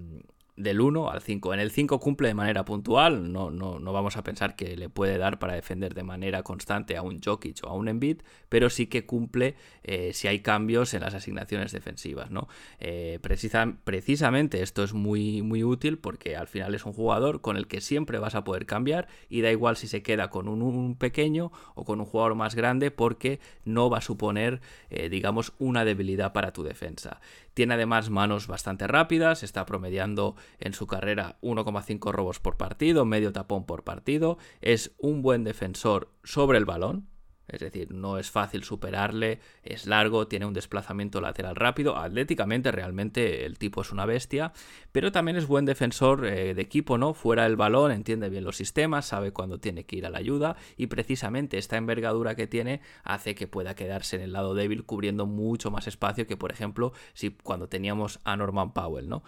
del 0.57 0.79
1 0.79 1.09
al 1.09 1.21
5. 1.21 1.53
En 1.53 1.59
el 1.59 1.71
5 1.71 1.99
cumple 1.99 2.29
de 2.29 2.33
manera 2.33 2.63
puntual, 2.63 3.31
no, 3.31 3.51
no, 3.51 3.79
no, 3.79 3.93
vamos 3.93 4.15
a 4.15 4.23
pensar 4.23 4.55
que 4.55 4.77
le 4.77 4.89
puede 4.89 5.17
dar 5.17 5.37
para 5.37 5.53
defender 5.53 5.93
de 5.93 6.03
manera 6.03 6.43
constante 6.43 6.95
a 6.95 7.01
un 7.01 7.19
Jokic 7.21 7.63
o 7.63 7.67
a 7.67 7.73
un 7.73 7.87
Embiid, 7.87 8.21
pero 8.47 8.69
sí 8.69 8.87
que 8.87 9.05
cumple 9.05 9.55
eh, 9.83 10.11
si 10.13 10.27
hay 10.27 10.39
cambios 10.39 10.93
en 10.93 11.01
las 11.01 11.13
asignaciones 11.13 11.71
defensivas. 11.71 12.31
¿no? 12.31 12.47
Eh, 12.79 13.19
precisamente 13.21 14.61
esto 14.61 14.83
es 14.83 14.93
muy, 14.93 15.41
muy 15.41 15.63
útil 15.63 15.97
porque 15.97 16.37
al 16.37 16.47
final 16.47 16.73
es 16.73 16.85
un 16.85 16.93
jugador 16.93 17.41
con 17.41 17.57
el 17.57 17.67
que 17.67 17.81
siempre 17.81 18.19
vas 18.19 18.35
a 18.35 18.43
poder 18.43 18.65
cambiar 18.65 19.07
y 19.29 19.41
da 19.41 19.51
igual 19.51 19.75
si 19.75 19.87
se 19.87 20.03
queda 20.03 20.29
con 20.29 20.47
un, 20.47 20.95
pequeño 20.95 21.51
o 21.73 21.83
con 21.83 21.99
un 21.99 22.05
jugador 22.05 22.35
más 22.35 22.55
grande 22.55 22.91
porque 22.91 23.39
no 23.65 23.89
va 23.89 23.97
a 23.97 24.01
suponer, 24.01 24.61
eh, 24.89 25.09
digamos, 25.09 25.53
una 25.59 25.83
debilidad 25.83 26.31
para 26.31 26.53
tu 26.53 26.63
defensa. 26.63 27.19
Tiene 27.55 27.75
además 27.75 28.09
manos 28.09 28.47
bastante 28.47 28.85
rápidas, 28.85 29.41
está 29.41 29.65
promediando 29.65 30.35
en 30.59 30.73
su 30.73 30.87
carrera 30.87 31.37
1,5 31.41 32.11
robos 32.11 32.41
por 32.41 32.57
partido, 32.57 33.05
medio 33.05 33.31
tapón 33.31 33.65
por 33.65 33.85
partido, 33.85 34.37
es 34.59 34.93
un 34.99 35.21
buen 35.21 35.45
defensor 35.45 36.11
sobre 36.25 36.57
el 36.57 36.65
balón, 36.65 37.07
es 37.47 37.59
decir, 37.59 37.91
no 37.91 38.17
es 38.17 38.31
fácil 38.31 38.63
superarle, 38.63 39.39
es 39.63 39.85
largo, 39.85 40.27
tiene 40.27 40.45
un 40.45 40.53
desplazamiento 40.53 41.21
lateral 41.21 41.55
rápido. 41.55 41.97
Atléticamente, 41.97 42.71
realmente 42.71 43.45
el 43.45 43.57
tipo 43.57 43.81
es 43.81 43.91
una 43.91 44.05
bestia, 44.05 44.53
pero 44.91 45.11
también 45.11 45.37
es 45.37 45.47
buen 45.47 45.65
defensor 45.65 46.25
eh, 46.25 46.53
de 46.53 46.61
equipo, 46.61 46.97
¿no? 46.97 47.13
Fuera 47.13 47.43
del 47.43 47.55
balón, 47.55 47.91
entiende 47.91 48.29
bien 48.29 48.43
los 48.43 48.57
sistemas, 48.57 49.05
sabe 49.05 49.31
cuándo 49.31 49.59
tiene 49.59 49.85
que 49.85 49.97
ir 49.97 50.05
a 50.05 50.09
la 50.09 50.17
ayuda 50.17 50.55
y 50.77 50.87
precisamente 50.87 51.57
esta 51.57 51.77
envergadura 51.77 52.35
que 52.35 52.47
tiene 52.47 52.81
hace 53.03 53.35
que 53.35 53.47
pueda 53.47 53.75
quedarse 53.75 54.15
en 54.15 54.23
el 54.23 54.33
lado 54.33 54.53
débil 54.53 54.85
cubriendo 54.85 55.25
mucho 55.25 55.71
más 55.71 55.87
espacio 55.87 56.27
que, 56.27 56.37
por 56.37 56.51
ejemplo, 56.51 56.93
si 57.13 57.31
cuando 57.31 57.69
teníamos 57.69 58.19
a 58.23 58.35
Norman 58.35 58.73
Powell, 58.73 59.09
¿no? 59.09 59.23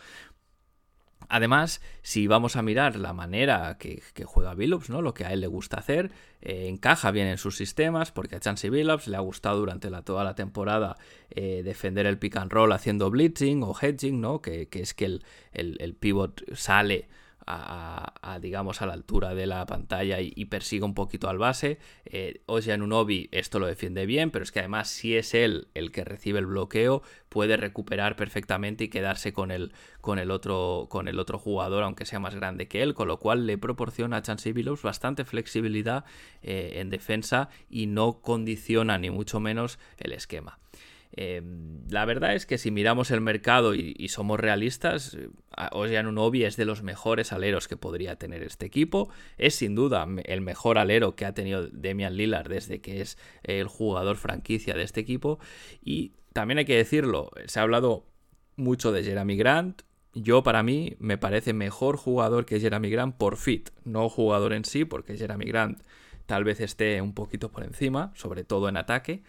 Además, 1.30 1.82
si 2.04 2.28
vamos 2.28 2.56
a 2.56 2.62
mirar 2.62 2.96
la 2.96 3.12
manera 3.12 3.78
que, 3.78 4.02
juega 4.26 4.54
Billups, 4.54 4.90
¿no? 4.90 5.02
lo 5.02 5.14
que 5.14 5.26
a 5.26 5.34
él 5.34 5.42
le 5.42 5.48
gusta 5.48 5.78
hacer, 5.78 6.12
eh, 6.42 6.68
encaja 6.68 7.12
bien 7.12 7.28
en 7.28 7.38
sus 7.38 7.58
sistemas, 7.58 8.12
porque 8.12 8.38
a 8.38 8.40
Chansey 8.40 8.70
Billups 8.70 9.08
le 9.08 9.18
ha 9.18 9.22
gustado 9.22 9.60
durante 9.60 9.90
toda 10.04 10.24
la 10.24 10.36
temporada 10.36 10.96
eh, 11.30 11.64
defender 11.64 12.06
el 12.06 12.18
pick 12.18 12.38
and 12.38 12.52
roll 12.52 12.72
haciendo 12.72 13.12
blitzing 13.12 13.62
o 13.64 13.76
hedging, 13.80 14.22
¿no? 14.22 14.42
que, 14.42 14.70
es 14.72 14.94
que 14.94 15.06
el, 15.06 15.24
el, 15.52 15.96
pivot 15.96 16.44
sale 16.56 17.10
a, 17.48 18.40
digamos, 18.42 18.82
a 18.82 18.86
la 18.86 18.94
altura 18.94 19.34
de 19.34 19.48
la 19.48 19.66
pantalla 19.66 20.20
y, 20.20 20.46
persiga 20.46 20.86
un 20.86 20.94
poquito 20.94 21.30
al 21.30 21.38
base. 21.38 21.80
Eh, 22.06 22.42
Ocean 22.46 22.82
Unobi 22.82 23.30
esto 23.32 23.60
lo 23.60 23.68
defiende 23.68 24.06
bien, 24.06 24.32
pero 24.32 24.44
es 24.44 24.52
que 24.52 24.60
además 24.60 24.90
si 24.90 25.16
es 25.16 25.34
él 25.34 25.68
el 25.74 25.92
que 25.92 26.04
recibe 26.04 26.40
el 26.40 26.46
bloqueo, 26.46 27.02
puede 27.30 27.58
recuperar 27.58 28.16
perfectamente 28.16 28.86
y 28.86 28.90
quedarse 28.90 29.32
con 29.34 29.52
el, 29.52 29.72
con 30.02 30.20
el, 30.20 30.32
otro, 30.32 30.88
con 30.90 31.08
el 31.08 31.20
otro 31.20 31.40
jugador, 31.40 31.84
aunque 31.84 32.06
sea 32.06 32.20
más 32.20 32.36
grande 32.36 32.68
que 32.68 32.84
él, 32.84 32.94
con 32.94 33.08
lo 33.08 33.18
cual 33.18 33.48
le 33.48 33.58
proporciona 33.58 34.18
a 34.18 34.22
Chansey 34.22 34.52
Billups 34.52 34.82
bastante 34.82 35.24
flexibilidad 35.24 36.06
eh, 36.44 36.74
en 36.76 36.90
defensa 36.90 37.50
y 37.70 37.88
no 37.88 38.22
condiciona 38.22 38.98
ni 38.98 39.10
mucho 39.10 39.40
menos 39.40 39.80
el 39.98 40.12
esquema. 40.12 40.60
Em, 41.20 41.82
la 41.90 42.06
verdad 42.06 42.36
es 42.36 42.46
que 42.46 42.60
si 42.60 42.70
miramos 42.70 43.10
el 43.10 43.22
mercado 43.22 43.74
y, 43.74 44.08
somos 44.08 44.40
realistas, 44.40 45.18
Ocean 45.72 46.06
Unobi 46.06 46.44
es 46.44 46.58
de 46.58 46.66
los 46.66 46.84
mejores 46.84 47.34
aleros 47.34 47.68
que 47.68 47.76
podría 47.76 48.18
tener 48.18 48.44
este 48.44 48.68
equipo. 48.68 49.10
Es 49.40 49.56
sin 49.56 49.74
duda 49.74 50.08
el 50.26 50.42
mejor 50.42 50.78
alero 50.78 51.16
que 51.16 51.26
ha 51.26 51.34
tenido 51.34 51.68
Demian 51.70 52.16
Lillard 52.16 52.48
desde 52.48 52.82
que 52.82 53.02
es 53.02 53.18
el 53.42 53.68
jugador 53.68 54.16
franquicia 54.18 54.76
de 54.76 54.84
este 54.84 55.02
equipo. 55.02 55.40
Y 55.84 56.14
también 56.34 56.60
hay 56.60 56.66
que 56.66 56.78
decirlo, 56.78 57.32
se 57.48 57.60
ha 57.60 57.64
hablado 57.64 58.06
mucho 58.56 58.92
de 58.92 59.04
Jeremy 59.04 59.38
Grant. 59.38 59.82
Yo 60.14 60.44
para 60.44 60.62
mí 60.62 60.98
me 61.00 61.18
parece 61.18 61.52
mejor 61.54 61.98
jugador 61.98 62.46
que 62.46 62.60
Jeremy 62.60 62.92
Grant 62.92 63.16
por 63.18 63.38
fit, 63.38 63.72
no 63.86 64.08
jugador 64.08 64.54
en 64.54 64.66
sí, 64.66 64.86
porque 64.86 65.18
Jeremy 65.18 65.46
Grant 65.46 65.82
tal 66.28 66.44
vez 66.44 66.60
esté 66.60 67.02
un 67.02 67.16
poquito 67.16 67.52
por 67.52 67.64
encima, 67.64 68.12
sobre 68.14 68.44
todo 68.44 68.70
en 68.70 68.78
ataque 68.78 69.24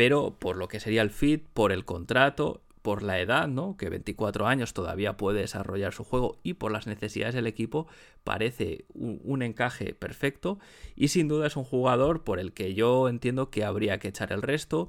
pero 0.00 0.38
por 0.38 0.56
lo 0.56 0.66
que 0.66 0.80
sería 0.80 1.02
el 1.02 1.10
fit, 1.10 1.44
por 1.52 1.72
el 1.72 1.84
contrato, 1.84 2.62
por 2.80 3.02
la 3.02 3.20
edad, 3.20 3.48
¿no? 3.48 3.76
Que 3.76 3.90
24 3.90 4.46
años 4.46 4.72
todavía 4.72 5.18
puede 5.18 5.40
desarrollar 5.42 5.92
su 5.92 6.04
juego 6.04 6.40
y 6.42 6.54
por 6.54 6.72
las 6.72 6.86
necesidades 6.86 7.34
del 7.34 7.46
equipo 7.46 7.86
parece 8.24 8.86
un, 8.94 9.42
encaje 9.42 9.92
perfecto 9.92 10.58
y 10.96 11.08
sin 11.08 11.28
duda 11.28 11.48
es 11.48 11.56
un 11.56 11.64
jugador 11.64 12.24
por 12.24 12.38
el 12.38 12.54
que 12.54 12.72
yo 12.72 13.10
entiendo 13.10 13.50
que 13.50 13.62
habría 13.62 13.98
que 13.98 14.08
echar 14.08 14.32
el 14.32 14.40
resto. 14.40 14.88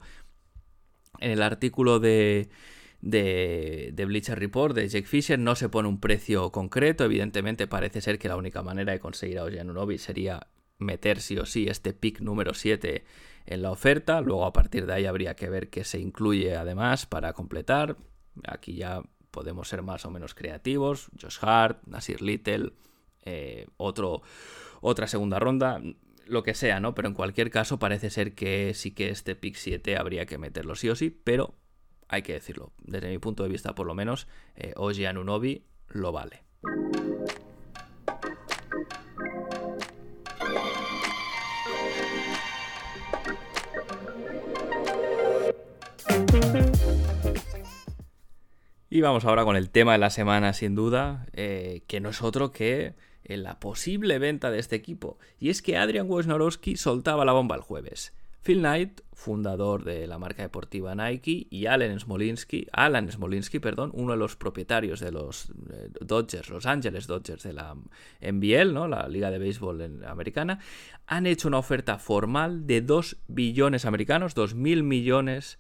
En 1.20 1.32
el 1.32 1.42
artículo 1.42 2.00
de, 2.00 2.48
de, 3.02 4.06
Bleacher 4.08 4.40
Report 4.40 4.74
de 4.74 4.88
Jake 4.88 5.08
Fisher 5.08 5.38
no 5.38 5.58
se 5.58 5.68
pone 5.68 5.90
un 5.90 6.00
precio 6.00 6.54
concreto, 6.54 7.04
evidentemente 7.04 7.68
parece 7.68 8.00
ser 8.00 8.18
que 8.18 8.30
la 8.30 8.38
única 8.38 8.64
manera 8.64 8.94
de 8.94 9.02
conseguir 9.02 9.40
a 9.40 9.44
Ojanunovic 9.44 10.00
sería 10.00 10.48
meter 10.78 11.20
sí 11.20 11.38
o 11.38 11.46
sí 11.46 11.68
este 11.68 11.92
pick 11.92 12.22
número 12.22 12.54
7 12.54 13.04
en 13.46 13.62
la 13.62 13.72
oferta. 13.72 14.22
Luego 14.22 14.46
a 14.46 14.54
partir 14.54 14.86
de 14.86 14.94
ahí 14.94 15.06
habría 15.06 15.36
que 15.36 15.50
ver 15.50 15.70
qué 15.70 15.84
se 15.84 16.00
incluye 16.00 16.56
además 16.56 17.06
para 17.06 17.34
completar. 17.34 17.98
Aquí 18.48 18.76
ya 18.76 19.02
podemos 19.32 19.68
ser 19.68 19.82
más 19.82 20.06
o 20.06 20.12
menos 20.12 20.34
creativos. 20.34 21.10
Josh 21.20 21.38
Hart, 21.42 21.86
Nasir 21.86 22.22
Little, 22.22 22.74
eh, 23.24 23.68
otro, 23.78 24.22
otra 24.82 25.08
segunda 25.08 25.40
ronda. 25.40 25.82
Lo 26.26 26.44
que 26.44 26.54
sea, 26.54 26.80
¿no? 26.80 26.94
Pero 26.94 27.08
en 27.08 27.14
cualquier 27.14 27.50
caso 27.50 27.80
parece 27.80 28.10
ser 28.10 28.36
que 28.36 28.74
sí 28.74 28.92
que 28.92 29.10
este 29.10 29.36
pick 29.36 29.56
7 29.56 29.98
habría 29.98 30.26
que 30.26 30.38
meterlo 30.38 30.76
sí 30.76 30.90
o 30.90 30.96
sí, 30.96 31.10
pero 31.10 31.56
hay 32.08 32.22
que 32.22 32.34
decirlo. 32.34 32.74
Desde 32.84 33.10
mi 33.10 33.18
punto 33.18 33.44
de 33.44 33.50
vista, 33.50 33.74
por 33.76 33.88
lo 33.88 33.96
menos, 33.96 34.28
eh, 34.56 34.74
Oji 34.76 35.06
lo 35.90 36.12
vale. 36.12 36.44
Y 48.94 49.00
vamos 49.00 49.24
ahora 49.24 49.46
con 49.46 49.56
el 49.56 49.70
tema 49.70 49.94
de 49.94 50.00
la 50.00 50.10
semana, 50.10 50.52
sin 50.52 50.76
duda, 50.76 51.26
eh, 51.32 51.82
que 51.88 52.02
no 52.02 52.10
es 52.10 52.22
otro 52.22 52.52
que 52.52 52.94
eh, 53.24 53.38
la 53.38 53.58
posible 53.58 54.20
venta 54.20 54.52
de 54.52 54.60
este 54.60 54.76
equipo. 54.76 55.18
Y 55.40 55.50
es 55.50 55.62
que 55.62 55.78
Adrian 55.78 56.10
Wojnarowski 56.10 56.76
soltaba 56.76 57.24
la 57.24 57.32
bomba 57.32 57.56
el 57.56 57.62
jueves. 57.62 58.12
Phil 58.44 58.60
Knight, 58.60 59.00
fundador 59.14 59.86
de 59.86 60.08
la 60.08 60.20
marca 60.20 60.44
deportiva 60.44 60.94
Nike, 60.94 61.48
y 61.50 61.68
Alan 61.68 61.98
Smolinski, 62.02 62.68
Alan 62.74 63.10
Smolinski, 63.10 63.60
perdón, 63.60 63.92
uno 63.94 64.12
de 64.12 64.18
los 64.18 64.36
propietarios 64.36 65.00
de 65.00 65.14
los 65.14 65.52
eh, 65.72 65.88
Dodgers, 66.02 66.50
Los 66.50 66.66
Angeles 66.66 67.08
Dodgers 67.08 67.44
de 67.44 67.54
la 67.54 67.78
NBL, 68.20 68.74
¿no? 68.74 68.90
la 68.90 69.08
Liga 69.08 69.32
de 69.32 69.40
Béisbol 69.40 70.04
Americana, 70.06 70.60
han 71.08 71.28
hecho 71.28 71.48
una 71.48 71.60
oferta 71.60 71.98
formal 71.98 72.68
de 72.68 72.82
2 72.82 73.20
billones 73.30 73.86
americanos, 73.86 74.36
2 74.36 74.54
mil 74.54 74.84
millones 74.84 75.60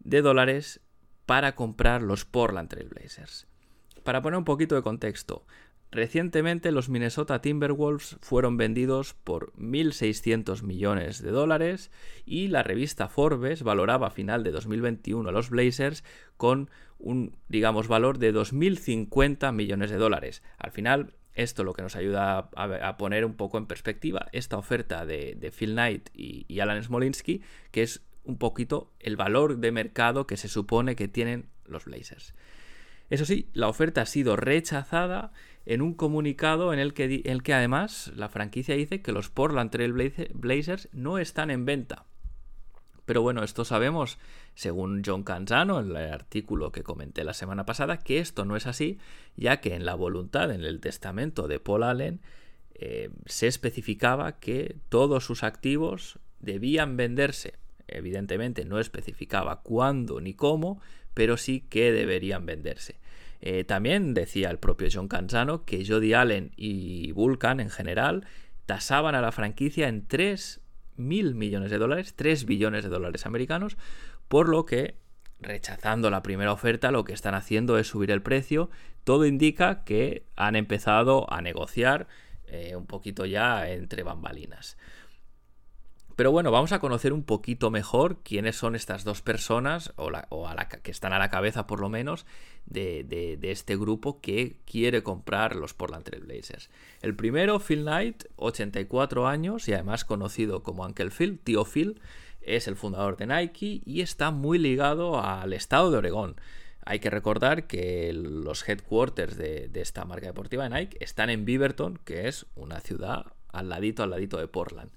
de 0.00 0.20
dólares 0.20 0.82
para 1.26 1.54
comprar 1.56 2.02
los 2.02 2.24
Portland 2.24 2.68
Trail 2.68 2.88
Blazers. 2.88 3.46
Para 4.04 4.22
poner 4.22 4.38
un 4.38 4.44
poquito 4.44 4.76
de 4.76 4.82
contexto, 4.82 5.44
recientemente 5.90 6.70
los 6.70 6.88
Minnesota 6.88 7.42
Timberwolves 7.42 8.16
fueron 8.20 8.56
vendidos 8.56 9.14
por 9.14 9.52
1.600 9.54 10.62
millones 10.62 11.20
de 11.22 11.32
dólares 11.32 11.90
y 12.24 12.48
la 12.48 12.62
revista 12.62 13.08
Forbes 13.08 13.64
valoraba 13.64 14.06
a 14.06 14.10
final 14.10 14.44
de 14.44 14.52
2021 14.52 15.28
a 15.28 15.32
los 15.32 15.50
Blazers 15.50 16.04
con 16.36 16.70
un, 16.98 17.36
digamos, 17.48 17.88
valor 17.88 18.18
de 18.18 18.32
2.050 18.32 19.52
millones 19.52 19.90
de 19.90 19.96
dólares. 19.96 20.42
Al 20.58 20.70
final, 20.70 21.14
esto 21.34 21.64
lo 21.64 21.74
que 21.74 21.82
nos 21.82 21.96
ayuda 21.96 22.48
a, 22.54 22.96
poner 22.96 23.24
un 23.24 23.34
poco 23.34 23.58
en 23.58 23.66
perspectiva 23.66 24.28
esta 24.32 24.56
oferta 24.56 25.04
de, 25.04 25.52
Phil 25.56 25.72
Knight 25.72 26.08
y, 26.14 26.46
y 26.48 26.60
Alan 26.60 26.82
Smolinski, 26.82 27.42
que 27.72 27.82
es 27.82 28.02
un 28.26 28.38
poquito 28.38 28.92
el 29.00 29.16
valor 29.16 29.58
de 29.58 29.72
mercado 29.72 30.26
que 30.26 30.36
se 30.36 30.48
supone 30.48 30.96
que 30.96 31.08
tienen 31.08 31.46
los 31.64 31.84
Blazers. 31.84 32.34
Eso 33.08 33.24
sí, 33.24 33.48
la 33.52 33.68
oferta 33.68 34.02
ha 34.02 34.06
sido 34.06 34.36
rechazada 34.36 35.32
en 35.64 35.80
un 35.80 35.94
comunicado 35.94 36.72
en 36.72 36.78
el 36.78 36.92
que, 36.92 37.22
el 37.24 37.42
que 37.42 37.54
además 37.54 38.12
la 38.16 38.28
franquicia 38.28 38.74
dice 38.74 39.00
que 39.00 39.12
los 39.12 39.30
Portland 39.30 39.70
Trail 39.70 39.92
Blazers 40.34 40.88
no 40.92 41.18
están 41.18 41.50
en 41.50 41.64
venta. 41.64 42.04
Pero 43.04 43.22
bueno, 43.22 43.44
esto 43.44 43.64
sabemos, 43.64 44.18
según 44.54 45.02
John 45.06 45.22
Canzano, 45.22 45.78
en 45.78 45.90
el 45.90 46.12
artículo 46.12 46.72
que 46.72 46.82
comenté 46.82 47.22
la 47.22 47.34
semana 47.34 47.64
pasada, 47.64 47.98
que 47.98 48.18
esto 48.18 48.44
no 48.44 48.56
es 48.56 48.66
así, 48.66 48.98
ya 49.36 49.60
que 49.60 49.74
en 49.74 49.84
la 49.84 49.94
voluntad, 49.94 50.50
en 50.50 50.64
el 50.64 50.80
testamento 50.80 51.46
de 51.46 51.60
Paul 51.60 51.84
Allen, 51.84 52.20
eh, 52.74 53.10
se 53.26 53.46
especificaba 53.46 54.38
que 54.38 54.76
todos 54.88 55.24
sus 55.24 55.44
activos 55.44 56.18
debían 56.40 56.96
venderse 56.96 57.54
evidentemente 57.88 58.64
no 58.64 58.78
especificaba 58.78 59.62
cuándo 59.62 60.20
ni 60.20 60.34
cómo, 60.34 60.80
pero 61.14 61.36
sí 61.36 61.60
que 61.60 61.92
deberían 61.92 62.46
venderse. 62.46 62.98
Eh, 63.40 63.64
también 63.64 64.14
decía 64.14 64.50
el 64.50 64.58
propio 64.58 64.88
John 64.92 65.08
Canzano 65.08 65.64
que 65.64 65.84
Jody 65.86 66.14
Allen 66.14 66.52
y 66.56 67.12
Vulcan 67.12 67.60
en 67.60 67.70
general 67.70 68.26
tasaban 68.64 69.14
a 69.14 69.20
la 69.20 69.32
franquicia 69.32 69.88
en 69.88 70.06
3 70.06 70.60
mil 70.96 71.34
millones 71.34 71.70
de 71.70 71.78
dólares, 71.78 72.14
3 72.16 72.46
billones 72.46 72.84
de 72.84 72.90
dólares 72.90 73.26
americanos, 73.26 73.76
por 74.28 74.48
lo 74.48 74.64
que 74.64 74.96
rechazando 75.40 76.10
la 76.10 76.22
primera 76.22 76.52
oferta 76.52 76.90
lo 76.90 77.04
que 77.04 77.12
están 77.12 77.34
haciendo 77.34 77.78
es 77.78 77.88
subir 77.88 78.10
el 78.10 78.22
precio. 78.22 78.70
Todo 79.04 79.26
indica 79.26 79.84
que 79.84 80.24
han 80.34 80.56
empezado 80.56 81.32
a 81.32 81.42
negociar 81.42 82.08
eh, 82.46 82.74
un 82.76 82.86
poquito 82.86 83.26
ya 83.26 83.68
entre 83.68 84.02
bambalinas. 84.02 84.76
Pero 86.16 86.32
bueno, 86.32 86.50
vamos 86.50 86.72
a 86.72 86.78
conocer 86.78 87.12
un 87.12 87.24
poquito 87.24 87.70
mejor 87.70 88.22
quiénes 88.22 88.56
son 88.56 88.74
estas 88.74 89.04
dos 89.04 89.20
personas, 89.20 89.92
o, 89.96 90.08
a 90.48 90.54
la, 90.54 90.68
que 90.68 90.90
están 90.90 91.12
a 91.12 91.18
la 91.18 91.28
cabeza 91.28 91.66
por 91.66 91.78
lo 91.78 91.90
menos, 91.90 92.24
de, 92.64 93.38
este 93.42 93.76
grupo 93.76 94.22
que 94.22 94.56
quiere 94.64 95.02
comprar 95.02 95.54
los 95.54 95.74
Portland 95.74 96.04
Trail 96.04 96.24
Blazers. 96.24 96.70
El 97.02 97.14
primero, 97.14 97.60
Phil 97.60 97.82
Knight, 97.82 98.24
84 98.36 99.28
años 99.28 99.68
y 99.68 99.74
además 99.74 100.06
conocido 100.06 100.62
como 100.62 100.86
Uncle 100.86 101.10
Phil, 101.10 101.38
tío 101.38 101.66
Phil, 101.66 102.00
es 102.40 102.66
el 102.66 102.76
fundador 102.76 103.18
de 103.18 103.26
Nike 103.26 103.82
y 103.84 104.00
está 104.00 104.30
muy 104.30 104.58
ligado 104.58 105.22
al 105.22 105.52
estado 105.52 105.90
de 105.90 105.98
Oregón. 105.98 106.36
Hay 106.86 106.98
que 106.98 107.10
recordar 107.10 107.66
que 107.66 108.10
los 108.14 108.66
headquarters 108.66 109.36
de, 109.36 109.68
de 109.68 109.80
esta 109.82 110.06
marca 110.06 110.28
deportiva 110.28 110.66
de 110.66 110.70
Nike 110.70 110.96
están 111.00 111.28
en 111.28 111.44
Beaverton, 111.44 111.98
que 112.04 112.26
es 112.26 112.46
una 112.54 112.80
ciudad 112.80 113.26
al 113.48 113.68
ladito, 113.68 114.02
al 114.02 114.10
ladito 114.10 114.38
de 114.38 114.48
Portland. 114.48 114.90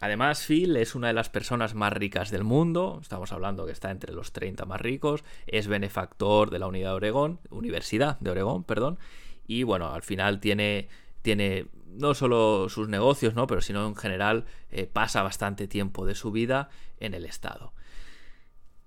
Además, 0.00 0.44
Phil 0.46 0.76
es 0.76 0.94
una 0.94 1.08
de 1.08 1.12
las 1.12 1.30
personas 1.30 1.74
más 1.74 1.92
ricas 1.92 2.30
del 2.30 2.44
mundo, 2.44 2.98
estamos 3.00 3.32
hablando 3.32 3.64
que 3.64 3.72
está 3.72 3.90
entre 3.90 4.12
los 4.12 4.32
30 4.32 4.64
más 4.66 4.80
ricos, 4.80 5.24
es 5.46 5.68
benefactor 5.68 6.50
de 6.50 6.58
la 6.58 6.68
de 6.68 7.36
Universidad 7.50 8.18
de 8.18 8.30
Oregón, 8.30 8.64
perdón, 8.64 8.98
y 9.46 9.62
bueno, 9.62 9.92
al 9.92 10.02
final 10.02 10.40
tiene, 10.40 10.88
tiene 11.22 11.66
no 11.86 12.14
solo 12.14 12.68
sus 12.68 12.88
negocios, 12.88 13.34
¿no? 13.34 13.46
pero 13.46 13.60
sino 13.60 13.86
en 13.86 13.94
general 13.94 14.46
eh, 14.70 14.86
pasa 14.86 15.22
bastante 15.22 15.68
tiempo 15.68 16.04
de 16.04 16.14
su 16.14 16.32
vida 16.32 16.70
en 16.98 17.14
el 17.14 17.24
Estado. 17.24 17.72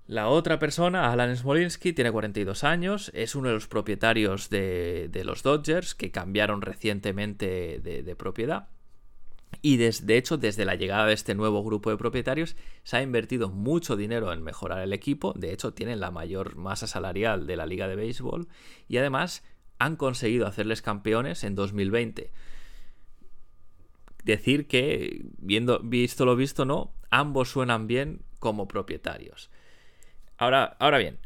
La 0.08 0.28
otra 0.30 0.60
persona, 0.60 1.12
Alan 1.12 1.36
Smolinski, 1.36 1.94
tiene 1.94 2.12
42 2.12 2.64
años, 2.64 3.12
es 3.14 3.36
uno 3.36 3.50
de 3.50 3.56
los 3.56 3.68
propietarios 3.68 4.50
de, 4.50 5.10
los 5.26 5.44
Dodgers 5.44 5.96
que 5.96 6.12
cambiaron 6.12 6.62
recientemente 6.62 7.80
de 7.80 8.16
propiedad 8.16 8.70
y 9.62 9.78
de 9.78 10.18
hecho, 10.18 10.38
desde 10.38 10.66
la 10.66 10.76
llegada 10.76 11.06
de 11.08 11.14
este 11.14 11.34
nuevo 11.34 11.64
grupo 11.64 11.90
de 11.90 11.98
propietarios, 11.98 12.56
se 12.84 12.98
ha 12.98 13.02
invertido 13.02 13.50
mucho 13.50 13.96
dinero 13.96 14.32
en 14.32 14.44
mejorar 14.44 14.80
el 14.80 14.94
equipo. 14.94 15.34
De 15.34 15.52
hecho, 15.52 15.74
tienen 15.74 16.00
la 16.00 16.12
mayor 16.12 16.56
masa 16.56 16.88
salarial 16.88 17.48
de 17.48 17.58
la 17.58 17.66
liga 17.66 17.88
de 17.88 17.96
béisbol. 17.96 18.48
Y 18.88 18.98
además, 18.98 19.44
han 19.80 19.96
conseguido 19.96 20.48
hacerles 20.48 20.82
campeones 20.82 21.44
en 21.44 21.56
2020. 21.56 22.32
Decir 24.24 24.68
que, 24.68 25.26
viendo, 25.38 25.80
visto 25.80 26.26
lo 26.26 26.36
visto, 26.36 26.66
no, 26.66 26.94
ambos 27.10 27.50
suenan 27.50 27.88
bien 27.88 28.22
como 28.40 28.68
propietarios. 28.68 29.50
Ahora, 30.38 30.76
ahora 30.80 30.98
bien, 30.98 31.18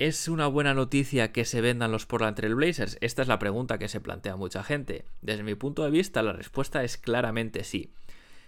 ¿es 0.00 0.28
una 0.28 0.46
buena 0.46 0.72
noticia 0.72 1.30
que 1.30 1.44
se 1.44 1.60
vendan 1.60 1.92
los 1.92 2.06
Portland 2.06 2.34
Trail 2.34 2.54
Blazers? 2.54 2.96
Esta 3.02 3.20
es 3.20 3.28
la 3.28 3.38
pregunta 3.38 3.78
que 3.78 3.86
se 3.86 4.00
plantea 4.00 4.34
mucha 4.34 4.64
gente. 4.64 5.04
Desde 5.20 5.42
mi 5.42 5.54
punto 5.54 5.84
de 5.84 5.90
vista, 5.90 6.22
la 6.22 6.32
respuesta 6.32 6.82
es 6.82 6.96
claramente 6.96 7.64
sí. 7.64 7.92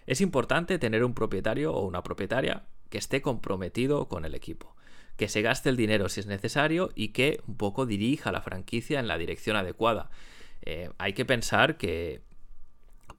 Es 0.06 0.22
importante 0.22 0.78
tener 0.78 1.04
un 1.04 1.12
propietario 1.12 1.74
o 1.74 1.86
una 1.86 2.02
propietaria 2.02 2.62
que 2.88 2.96
esté 2.96 3.20
comprometido 3.20 4.08
con 4.08 4.24
el 4.24 4.34
equipo, 4.34 4.74
que 5.18 5.28
se 5.28 5.42
gaste 5.42 5.68
el 5.68 5.76
dinero 5.76 6.08
si 6.08 6.20
es 6.20 6.26
necesario 6.26 6.88
y 6.94 7.08
que 7.08 7.42
un 7.46 7.58
poco 7.58 7.84
dirija 7.84 8.32
la 8.32 8.40
franquicia 8.40 8.98
en 8.98 9.06
la 9.06 9.18
dirección 9.18 9.54
adecuada. 9.54 10.08
Eh, 10.62 10.88
hay 10.96 11.12
que 11.12 11.26
pensar 11.26 11.76
que 11.76 12.22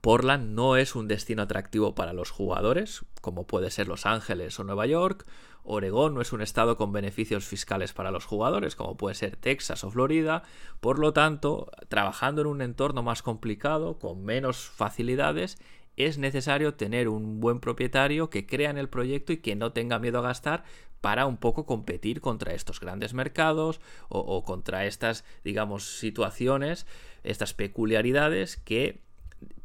Portland 0.03 0.53
no 0.53 0.75
es 0.75 0.95
un 0.95 1.07
destino 1.07 1.43
atractivo 1.43 1.95
para 1.95 2.11
los 2.11 2.29
jugadores, 2.29 3.05
como 3.21 3.47
puede 3.47 3.71
ser 3.71 3.87
Los 3.87 4.05
Ángeles 4.05 4.59
o 4.59 4.65
Nueva 4.65 4.85
York. 4.85 5.25
Oregón 5.63 6.13
no 6.13 6.19
es 6.19 6.33
un 6.33 6.41
estado 6.41 6.75
con 6.75 6.91
beneficios 6.91 7.45
fiscales 7.45 7.93
para 7.93 8.11
los 8.11 8.25
jugadores, 8.25 8.75
como 8.75 8.97
puede 8.97 9.15
ser 9.15 9.37
Texas 9.37 9.85
o 9.85 9.91
Florida. 9.91 10.43
Por 10.81 10.99
lo 10.99 11.13
tanto, 11.13 11.71
trabajando 11.87 12.41
en 12.41 12.47
un 12.47 12.61
entorno 12.61 13.01
más 13.01 13.21
complicado, 13.21 13.97
con 13.97 14.25
menos 14.25 14.57
facilidades, 14.57 15.57
es 15.95 16.17
necesario 16.17 16.73
tener 16.73 17.07
un 17.07 17.39
buen 17.39 17.61
propietario 17.61 18.29
que 18.29 18.45
crea 18.45 18.71
en 18.71 18.77
el 18.77 18.89
proyecto 18.89 19.31
y 19.31 19.37
que 19.37 19.55
no 19.55 19.71
tenga 19.71 19.99
miedo 19.99 20.19
a 20.19 20.23
gastar 20.23 20.65
para 20.99 21.27
un 21.27 21.37
poco 21.37 21.65
competir 21.65 22.19
contra 22.19 22.53
estos 22.53 22.81
grandes 22.81 23.13
mercados 23.13 23.79
o, 24.09 24.43
contra 24.43 24.85
estas, 24.85 25.23
digamos, 25.45 25.97
situaciones, 25.97 26.87
estas 27.23 27.53
peculiaridades 27.53 28.57
que 28.57 29.02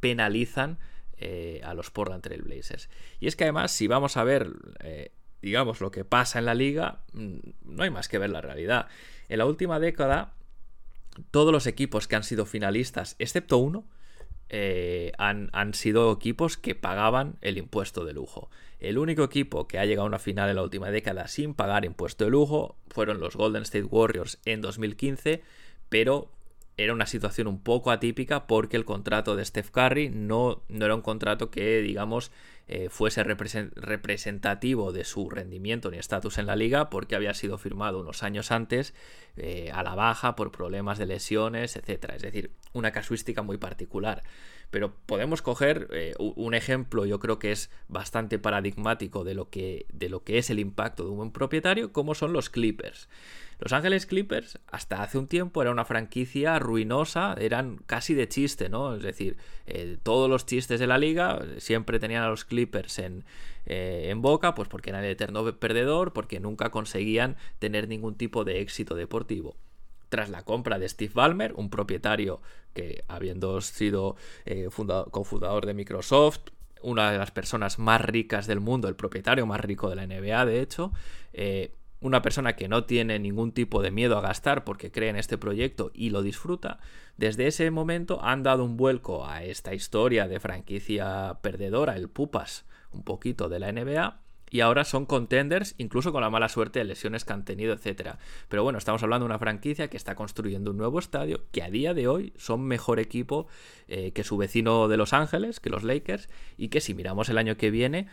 penalizan 0.01 0.79
eh, 1.21 1.61
a 1.65 1.75
los 1.75 1.91
Portland 1.91 2.23
Trail 2.23 2.43
Blazers. 2.43 2.89
Y 3.19 3.27
es 3.27 3.35
que 3.35 3.45
además, 3.45 3.73
si 3.73 3.89
vamos 3.89 4.17
a 4.17 4.23
ver, 4.23 4.53
eh, 4.81 5.11
digamos, 5.43 5.81
lo 5.81 5.91
que 5.91 6.05
pasa 6.05 6.39
en 6.39 6.45
la 6.45 6.55
liga, 6.55 7.03
mm, 7.13 7.39
no 7.65 7.83
hay 7.83 7.91
más 7.91 8.09
que 8.09 8.19
ver 8.19 8.31
la 8.31 8.41
realidad. 8.41 8.87
En 9.29 9.39
la 9.39 9.47
última 9.47 9.81
década, 9.81 10.35
todos 11.33 11.53
los 11.53 11.67
equipos 11.67 12.07
que 12.07 12.15
han 12.15 12.23
sido 12.23 12.47
finalistas, 12.47 13.17
excepto 13.19 13.59
uno, 13.59 13.85
eh, 14.49 15.13
han, 15.19 15.51
han, 15.53 15.75
sido 15.75 16.13
equipos 16.13 16.57
que 16.57 16.75
pagaban 16.75 17.37
el 17.43 17.59
impuesto 17.59 18.05
de 18.05 18.13
lujo. 18.13 18.49
El 18.79 18.97
único 18.97 19.25
equipo 19.25 19.67
que 19.67 19.79
ha 19.79 19.85
llegado 19.85 20.05
a 20.05 20.09
una 20.09 20.19
final 20.21 20.49
en 20.49 20.57
la 20.57 20.63
última 20.63 20.91
década 20.91 21.27
sin 21.27 21.53
pagar 21.53 21.85
impuesto 21.85 22.25
de 22.25 22.31
lujo 22.31 22.77
fueron 22.89 23.19
los 23.19 23.37
Golden 23.37 23.65
State 23.65 23.85
Warriors 23.85 24.39
en 24.45 24.61
2015, 24.61 25.43
pero 25.89 26.31
era 26.79 26.93
una 26.93 27.07
situación 27.07 27.49
un 27.49 27.61
poco 27.61 27.91
atípica 27.91 28.47
porque 28.47 28.77
el 28.77 28.85
contrato 28.85 29.35
de 29.35 29.45
Steph 29.45 29.71
Curry 29.71 30.11
no, 30.11 30.63
no 30.69 30.85
era 30.85 30.95
un 30.95 31.03
contrato 31.03 31.51
que, 31.51 31.83
digamos, 31.83 32.31
eh, 32.69 32.89
fuese 32.89 33.25
representativo 33.25 34.93
de 34.93 35.05
su 35.05 35.29
rendimiento 35.29 35.91
ni 35.91 35.99
estatus 35.99 36.39
en 36.39 36.47
la 36.47 36.55
liga 36.55 36.89
porque 36.89 37.17
había 37.17 37.35
sido 37.35 37.59
firmado 37.59 38.01
unos 38.01 38.23
años 38.23 38.53
antes 38.53 38.95
eh, 39.37 39.71
a 39.75 39.83
la 39.83 39.97
baja 39.97 40.37
por 40.37 40.53
problemas 40.53 40.99
de 40.99 41.07
lesiones, 41.07 41.75
etc. 41.75 42.13
Es 42.15 42.23
decir, 42.23 42.53
una 42.73 42.93
casuística 42.93 43.43
muy 43.43 43.59
particular. 43.59 44.23
Pero 44.71 44.95
podemos 45.07 45.41
coger 45.41 45.89
eh, 45.93 46.15
un 46.19 46.55
ejemplo, 46.55 47.07
yo 47.07 47.19
creo 47.19 47.39
que 47.39 47.53
es 47.53 47.71
bastante 47.89 48.39
paradigmático 48.39 49.25
de 49.25 49.35
lo 49.35 49.49
que, 49.49 49.87
de 49.93 50.11
lo 50.11 50.25
que 50.25 50.39
es 50.39 50.51
el 50.51 50.59
impacto 50.59 51.05
de 51.05 51.11
un 51.11 51.17
buen 51.17 51.31
propietario, 51.31 51.93
como 51.93 52.15
son 52.15 52.35
los 52.35 52.51
Clippers. 52.51 53.09
Los 53.61 53.73
Ángeles 53.73 54.07
Clippers 54.07 54.59
hasta 54.69 55.03
hace 55.03 55.19
un 55.19 55.27
tiempo 55.27 55.63
era 55.63 55.73
una 55.73 55.85
franquicia 55.85 56.59
ruinosa, 56.59 57.35
eran 57.41 57.79
casi 57.87 58.15
de 58.15 58.29
chiste, 58.29 58.69
¿no? 58.69 58.95
Es 58.95 59.03
decir, 59.03 59.37
eh, 59.67 59.97
todos 60.03 60.31
los 60.31 60.47
chistes 60.47 60.79
de 60.79 60.87
la 60.87 60.99
liga 60.99 61.41
siempre 61.57 61.99
tenían 61.99 62.23
a 62.23 62.29
los 62.29 62.45
Clippers 62.45 62.99
en, 62.99 63.25
eh, 63.67 64.09
en 64.11 64.23
boca, 64.23 64.55
pues 64.55 64.69
porque 64.69 64.91
eran 64.91 65.03
el 65.03 65.11
eterno 65.11 65.45
perdedor, 65.59 66.13
porque 66.13 66.41
nunca 66.41 66.71
conseguían 66.71 67.37
tener 67.59 67.89
ningún 67.89 68.17
tipo 68.17 68.45
de 68.45 68.61
éxito 68.61 68.95
deportivo 68.95 69.57
tras 70.09 70.31
la 70.31 70.45
compra 70.45 70.79
de 70.79 70.89
Steve 70.89 71.13
Ballmer, 71.15 71.53
un 71.55 71.71
propietario 71.71 72.41
que, 72.75 73.05
habiendo 73.09 73.61
sido 73.61 74.17
eh, 74.45 74.69
cofundador 75.11 75.67
de 75.67 75.75
Microsoft, 75.75 76.51
una 76.83 77.11
de 77.11 77.19
las 77.19 77.31
personas 77.31 77.79
más 77.79 78.01
ricas 78.01 78.47
del 78.47 78.61
mundo, 78.61 78.89
el 78.89 78.97
propietario 78.97 79.47
más 79.47 79.61
rico 79.61 79.91
de 79.91 79.97
la 79.97 80.07
NBA, 80.07 80.47
de 80.47 80.61
hecho, 80.61 80.93
eh, 81.33 81.73
una 82.01 82.23
persona 82.23 82.55
que 82.55 82.69
no 82.69 82.85
tiene 82.85 83.19
ningún 83.19 83.53
tipo 83.53 83.83
de 83.83 83.91
miedo 83.91 84.17
a 84.17 84.21
gastar 84.21 84.65
porque 84.65 84.93
cree 84.93 85.11
en 85.11 85.17
este 85.17 85.37
proyecto 85.37 85.91
y 85.93 86.11
lo 86.11 86.23
disfruta, 86.23 86.79
desde 87.17 87.49
ese 87.49 87.71
momento 87.71 88.23
han 88.23 88.43
dado 88.43 88.65
un 88.65 88.77
vuelco 88.77 89.27
a 89.27 89.43
esta 89.43 89.75
historia 89.75 90.29
de 90.29 90.39
franquicia 90.39 91.39
perdedora, 91.43 91.97
el 91.97 92.09
Pupas, 92.09 92.65
un 92.93 93.03
poquito 93.03 93.49
de 93.49 93.59
la 93.59 93.73
NBA, 93.73 94.21
y 94.51 94.61
ahora 94.61 94.85
son 94.85 95.07
contenders, 95.07 95.75
incluso 95.79 96.13
con 96.13 96.23
la 96.23 96.31
mala 96.31 96.49
suerte 96.49 96.79
de 96.79 96.85
lesiones 96.85 97.25
que 97.25 97.33
han 97.33 97.45
tenido, 97.45 97.75
etc. 97.75 98.17
Pero 98.49 98.63
bueno, 98.63 98.79
estamos 98.79 99.03
hablando 99.03 99.25
de 99.25 99.31
una 99.31 99.39
franquicia 99.39 99.89
que 99.89 99.97
está 99.97 100.15
construyendo 100.15 100.71
un 100.71 100.79
nuevo 100.79 100.99
estadio, 100.99 101.45
que 101.53 101.63
a 101.63 101.71
día 101.71 101.95
de 101.95 102.09
hoy 102.09 102.33
son 102.37 102.63
mejor 102.63 103.01
equipo 103.01 103.47
eh, 103.89 104.13
que 104.13 104.25
su 104.25 104.37
vecino 104.37 104.89
de 104.89 104.97
Los 104.97 105.13
Ángeles, 105.13 105.61
que 105.61 105.71
los 105.71 105.83
Lakers, 105.83 106.29
y 106.57 106.69
que 106.69 106.81
si 106.81 106.95
miramos 106.95 107.29
el 107.29 107.39
año 107.39 107.57
que 107.57 107.71
viene, 107.71 108.09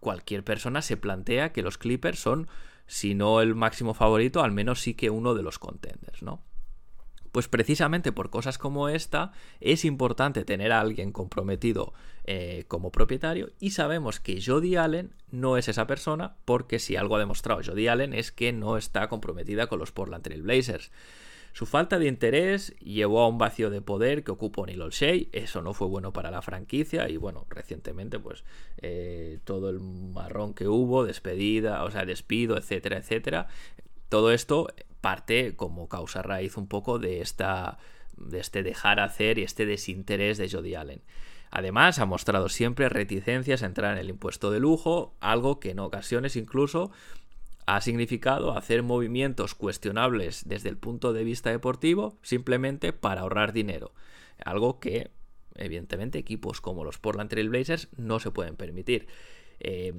cualquier 0.00 0.44
persona 0.44 0.82
se 0.82 0.96
plantea 0.96 1.52
que 1.52 1.62
los 1.62 1.78
Clippers 1.78 2.18
son, 2.18 2.48
si 2.86 3.14
no 3.14 3.40
el 3.40 3.54
máximo 3.54 3.94
favorito, 3.94 4.42
al 4.42 4.52
menos 4.52 4.80
sí 4.80 4.94
que 4.94 5.10
uno 5.10 5.34
de 5.34 5.42
los 5.42 5.58
contenders, 5.58 6.22
¿no? 6.22 6.42
Pues 7.36 7.48
precisamente 7.48 8.12
por 8.12 8.30
cosas 8.30 8.56
como 8.56 8.88
esta 8.88 9.30
es 9.60 9.84
importante 9.84 10.46
tener 10.46 10.72
a 10.72 10.80
alguien 10.80 11.12
comprometido 11.12 11.92
eh, 12.24 12.64
como 12.66 12.90
propietario 12.90 13.50
y 13.60 13.72
sabemos 13.72 14.20
que 14.20 14.40
Jody 14.42 14.76
Allen 14.76 15.12
no 15.30 15.58
es 15.58 15.68
esa 15.68 15.86
persona 15.86 16.36
porque 16.46 16.78
si 16.78 16.96
algo 16.96 17.16
ha 17.16 17.18
demostrado 17.18 17.60
Jody 17.62 17.88
Allen 17.88 18.14
es 18.14 18.32
que 18.32 18.54
no 18.54 18.78
está 18.78 19.08
comprometida 19.08 19.66
con 19.66 19.78
los 19.78 19.92
Portland 19.92 20.24
Trail 20.24 20.40
Blazers. 20.40 20.90
Su 21.52 21.64
falta 21.64 21.98
de 21.98 22.06
interés 22.06 22.74
llevó 22.80 23.20
a 23.22 23.28
un 23.28 23.38
vacío 23.38 23.68
de 23.70 23.80
poder 23.80 24.24
que 24.24 24.30
ocupó 24.30 24.66
Neil 24.66 24.82
O'Shea. 24.82 25.26
Eso 25.32 25.62
no 25.62 25.72
fue 25.72 25.88
bueno 25.88 26.12
para 26.12 26.30
la 26.30 26.42
franquicia. 26.42 27.08
Y 27.08 27.16
bueno, 27.16 27.46
recientemente, 27.48 28.18
pues 28.18 28.44
eh, 28.82 29.38
todo 29.44 29.70
el 29.70 29.80
marrón 29.80 30.52
que 30.52 30.68
hubo, 30.68 31.06
despedida, 31.06 31.82
o 31.84 31.90
sea, 31.90 32.04
despido, 32.04 32.58
etcétera, 32.58 32.98
etcétera. 32.98 33.48
Todo 34.08 34.32
esto 34.32 34.68
parte 35.00 35.54
como 35.56 35.88
causa 35.88 36.22
raíz 36.22 36.56
un 36.56 36.66
poco 36.66 36.98
de, 36.98 37.20
esta, 37.20 37.78
de 38.16 38.40
este 38.40 38.62
dejar 38.62 39.00
hacer 39.00 39.38
y 39.38 39.42
este 39.42 39.66
desinterés 39.66 40.38
de 40.38 40.48
Jody 40.50 40.74
Allen. 40.74 41.02
Además, 41.50 41.98
ha 41.98 42.06
mostrado 42.06 42.48
siempre 42.48 42.88
reticencias 42.88 43.62
a 43.62 43.66
entrar 43.66 43.92
en 43.92 43.98
el 43.98 44.10
impuesto 44.10 44.50
de 44.50 44.60
lujo, 44.60 45.14
algo 45.20 45.60
que 45.60 45.70
en 45.70 45.78
ocasiones 45.78 46.36
incluso 46.36 46.90
ha 47.66 47.80
significado 47.80 48.56
hacer 48.56 48.82
movimientos 48.82 49.54
cuestionables 49.54 50.42
desde 50.46 50.68
el 50.68 50.76
punto 50.76 51.12
de 51.12 51.24
vista 51.24 51.50
deportivo 51.50 52.18
simplemente 52.22 52.92
para 52.92 53.22
ahorrar 53.22 53.52
dinero. 53.52 53.92
Algo 54.44 54.78
que, 54.78 55.10
evidentemente, 55.54 56.18
equipos 56.18 56.60
como 56.60 56.84
los 56.84 56.98
Portland 56.98 57.30
Trail 57.30 57.48
Blazers 57.48 57.88
no 57.96 58.20
se 58.20 58.30
pueden 58.30 58.56
permitir. 58.56 59.08
Eh, 59.58 59.92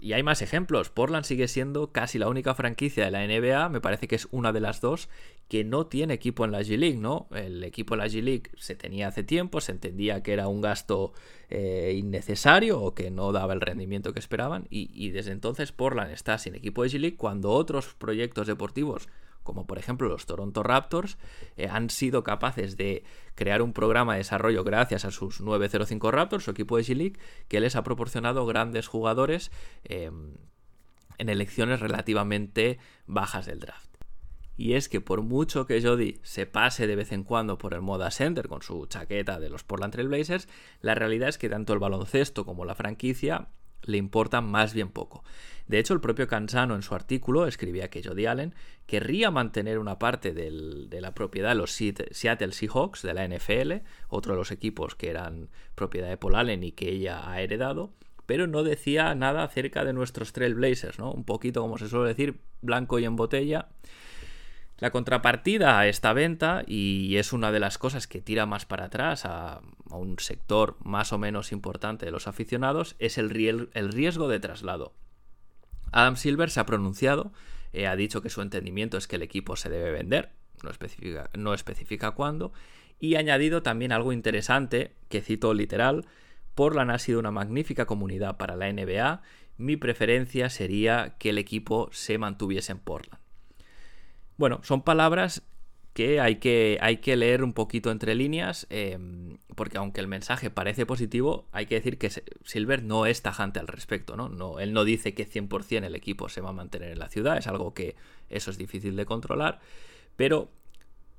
y 0.00 0.12
hay 0.14 0.22
más 0.22 0.42
ejemplos. 0.42 0.90
Portland 0.90 1.24
sigue 1.24 1.48
siendo 1.48 1.92
casi 1.92 2.18
la 2.18 2.28
única 2.28 2.54
franquicia 2.54 3.04
de 3.04 3.10
la 3.10 3.26
NBA, 3.26 3.68
me 3.68 3.80
parece 3.80 4.08
que 4.08 4.16
es 4.16 4.28
una 4.30 4.52
de 4.52 4.60
las 4.60 4.80
dos, 4.80 5.08
que 5.48 5.64
no 5.64 5.86
tiene 5.86 6.14
equipo 6.14 6.44
en 6.44 6.52
la 6.52 6.60
G-League, 6.60 6.96
¿no? 6.96 7.28
El 7.34 7.64
equipo 7.64 7.94
en 7.94 8.00
la 8.00 8.06
G-League 8.06 8.50
se 8.56 8.74
tenía 8.74 9.08
hace 9.08 9.22
tiempo, 9.22 9.60
se 9.60 9.72
entendía 9.72 10.22
que 10.22 10.32
era 10.32 10.48
un 10.48 10.60
gasto 10.60 11.12
eh, 11.48 11.94
innecesario 11.96 12.80
o 12.80 12.94
que 12.94 13.10
no 13.10 13.32
daba 13.32 13.52
el 13.52 13.60
rendimiento 13.60 14.12
que 14.12 14.20
esperaban, 14.20 14.66
y, 14.70 14.90
y 14.94 15.10
desde 15.10 15.32
entonces 15.32 15.72
Portland 15.72 16.12
está 16.12 16.38
sin 16.38 16.54
equipo 16.54 16.82
de 16.82 16.90
G-League 16.90 17.16
cuando 17.16 17.50
otros 17.50 17.94
proyectos 17.94 18.46
deportivos 18.46 19.08
como 19.50 19.66
por 19.66 19.78
ejemplo 19.78 20.08
los 20.08 20.26
Toronto 20.26 20.62
Raptors, 20.62 21.18
eh, 21.56 21.66
han 21.66 21.90
sido 21.90 22.22
capaces 22.22 22.76
de 22.76 23.02
crear 23.34 23.62
un 23.62 23.72
programa 23.72 24.12
de 24.12 24.18
desarrollo 24.18 24.62
gracias 24.62 25.04
a 25.04 25.10
sus 25.10 25.40
905 25.40 26.08
Raptors, 26.12 26.44
su 26.44 26.52
equipo 26.52 26.76
de 26.76 26.84
G-League, 26.84 27.18
que 27.48 27.58
les 27.58 27.74
ha 27.74 27.82
proporcionado 27.82 28.46
grandes 28.46 28.86
jugadores 28.86 29.50
em, 29.82 30.34
en 31.18 31.28
elecciones 31.28 31.80
relativamente 31.80 32.78
bajas 33.08 33.46
del 33.46 33.58
draft. 33.58 33.90
Y 34.56 34.74
es 34.74 34.88
que 34.88 35.00
por 35.00 35.22
mucho 35.22 35.66
que 35.66 35.82
Jody 35.82 36.20
se 36.22 36.46
pase 36.46 36.86
de 36.86 36.94
vez 36.94 37.10
en 37.10 37.24
cuando 37.24 37.58
por 37.58 37.74
el 37.74 37.80
Moda 37.80 38.12
Center 38.12 38.46
con 38.46 38.62
su 38.62 38.86
chaqueta 38.86 39.40
de 39.40 39.50
los 39.50 39.64
Portland 39.64 39.94
Trail 39.94 40.10
Blazers, 40.10 40.46
la 40.80 40.94
realidad 40.94 41.28
es 41.28 41.38
que 41.38 41.48
tanto 41.48 41.72
el 41.72 41.80
baloncesto 41.80 42.44
como 42.44 42.64
la 42.64 42.76
franquicia 42.76 43.48
le 43.84 43.96
importan 43.96 44.44
más 44.44 44.74
bien 44.74 44.90
poco. 44.90 45.24
De 45.66 45.78
hecho, 45.78 45.94
el 45.94 46.00
propio 46.00 46.26
Cansano 46.26 46.74
en 46.74 46.82
su 46.82 46.96
artículo 46.96 47.46
escribía 47.46 47.90
que 47.90 48.02
Jody 48.02 48.26
Allen 48.26 48.54
querría 48.86 49.30
mantener 49.30 49.78
una 49.78 50.00
parte 50.00 50.32
de 50.32 51.00
la 51.00 51.14
propiedad 51.14 51.50
de 51.50 51.54
los 51.54 51.70
Seattle 51.70 52.52
Seahawks 52.52 53.02
de 53.02 53.14
la 53.14 53.24
NFL, 53.28 53.74
otro 54.08 54.32
de 54.32 54.38
los 54.38 54.50
equipos 54.50 54.96
que 54.96 55.10
eran 55.10 55.48
propiedad 55.76 56.08
de 56.08 56.16
Paul 56.16 56.34
Allen 56.34 56.64
y 56.64 56.72
que 56.72 56.88
ella 56.90 57.30
ha 57.30 57.40
heredado, 57.40 57.92
pero 58.26 58.48
no 58.48 58.64
decía 58.64 59.14
nada 59.14 59.44
acerca 59.44 59.84
de 59.84 59.92
nuestros 59.92 60.32
Trailblazers, 60.32 60.98
¿no? 60.98 61.12
Un 61.12 61.24
poquito, 61.24 61.60
como 61.60 61.78
se 61.78 61.88
suele 61.88 62.08
decir, 62.08 62.40
blanco 62.62 62.98
y 62.98 63.04
en 63.04 63.14
botella. 63.14 63.68
La 64.80 64.90
contrapartida 64.90 65.78
a 65.78 65.86
esta 65.88 66.14
venta, 66.14 66.64
y 66.66 67.14
es 67.18 67.34
una 67.34 67.52
de 67.52 67.60
las 67.60 67.76
cosas 67.76 68.06
que 68.06 68.22
tira 68.22 68.46
más 68.46 68.64
para 68.64 68.86
atrás 68.86 69.26
a, 69.26 69.60
un 69.90 70.18
sector 70.18 70.78
más 70.82 71.12
o 71.12 71.18
menos 71.18 71.52
importante 71.52 72.06
de 72.06 72.12
los 72.12 72.26
aficionados, 72.26 72.96
es 72.98 73.18
el, 73.18 73.28
riesgo 73.28 74.28
de 74.28 74.40
traslado. 74.40 74.94
Adam 75.92 76.16
Silver 76.16 76.48
se 76.48 76.60
ha 76.60 76.66
pronunciado, 76.66 77.30
eh, 77.74 77.86
ha 77.86 77.94
dicho 77.94 78.22
que 78.22 78.30
su 78.30 78.40
entendimiento 78.40 78.96
es 78.96 79.06
que 79.06 79.16
el 79.16 79.22
equipo 79.22 79.54
se 79.54 79.68
debe 79.68 79.90
vender, 79.90 80.30
no 80.62 80.70
especifica, 80.70 81.28
no 81.36 81.52
especifica 81.52 82.12
cuándo, 82.12 82.54
y 82.98 83.16
ha 83.16 83.18
añadido 83.18 83.62
también 83.62 83.92
algo 83.92 84.14
interesante, 84.14 84.94
que 85.10 85.20
cito 85.20 85.52
literal, 85.52 86.06
Portland 86.54 86.90
ha 86.90 86.98
sido 86.98 87.18
una 87.20 87.30
magnífica 87.30 87.84
comunidad 87.84 88.38
para 88.38 88.56
la 88.56 88.72
NBA, 88.72 89.20
mi 89.58 89.76
preferencia 89.76 90.48
sería 90.48 91.16
que 91.18 91.30
el 91.30 91.38
equipo 91.38 91.90
se 91.92 92.16
mantuviese 92.16 92.72
en 92.72 92.78
Portland. 92.78 93.19
Bueno, 94.40 94.60
son 94.62 94.80
palabras 94.80 95.42
que 95.92 96.18
hay 96.18 96.36
que, 96.36 96.78
hay 96.80 96.96
que 96.96 97.14
leer 97.14 97.44
un 97.44 97.52
poquito 97.52 97.90
entre 97.90 98.14
líneas, 98.14 98.66
em, 98.70 99.36
porque 99.54 99.76
aunque 99.76 100.00
el 100.00 100.08
mensaje 100.08 100.48
parece 100.48 100.86
positivo, 100.86 101.46
hay 101.52 101.66
que 101.66 101.74
decir 101.74 101.98
que 101.98 102.08
Silver 102.08 102.82
no 102.82 103.04
es 103.04 103.20
tajante 103.20 103.60
al 103.60 103.66
respecto, 103.66 104.16
¿no? 104.16 104.30
no 104.30 104.58
él 104.58 104.72
no 104.72 104.84
dice 104.84 105.12
que 105.12 105.28
100% 105.28 105.84
el 105.84 105.94
equipo 105.94 106.30
se 106.30 106.40
va 106.40 106.48
a 106.48 106.52
mantener 106.54 106.90
en 106.92 106.98
la 106.98 107.10
ciudad, 107.10 107.36
es 107.36 107.48
algo 107.48 107.74
que 107.74 107.96
eso 108.30 108.50
es 108.50 108.56
difícil 108.56 108.96
de 108.96 109.04
controlar, 109.04 109.60
pero 110.16 110.48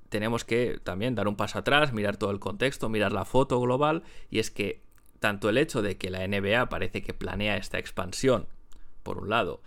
tenemos 0.09 0.43
que 0.43 0.79
también 0.83 1.13
dar 1.13 1.27
un 1.27 1.35
paso 1.35 1.59
atrás, 1.59 1.93
mirar 1.93 2.17
todo 2.17 2.31
el 2.31 2.39
contexto, 2.39 2.89
mirar 2.89 3.13
la 3.13 3.25
foto 3.25 3.61
global, 3.61 4.01
y 4.31 4.39
es 4.39 4.49
que 4.49 4.81
tanto 5.19 5.47
el 5.47 5.59
hecho 5.59 5.83
de 5.83 5.95
que 5.95 6.09
la 6.09 6.27
NBA 6.27 6.69
parece 6.69 7.03
que 7.03 7.13
planea 7.13 7.55
esta 7.57 7.77
expansión, 7.77 8.47
por 9.03 9.19
un 9.19 9.29
lado, 9.29 9.61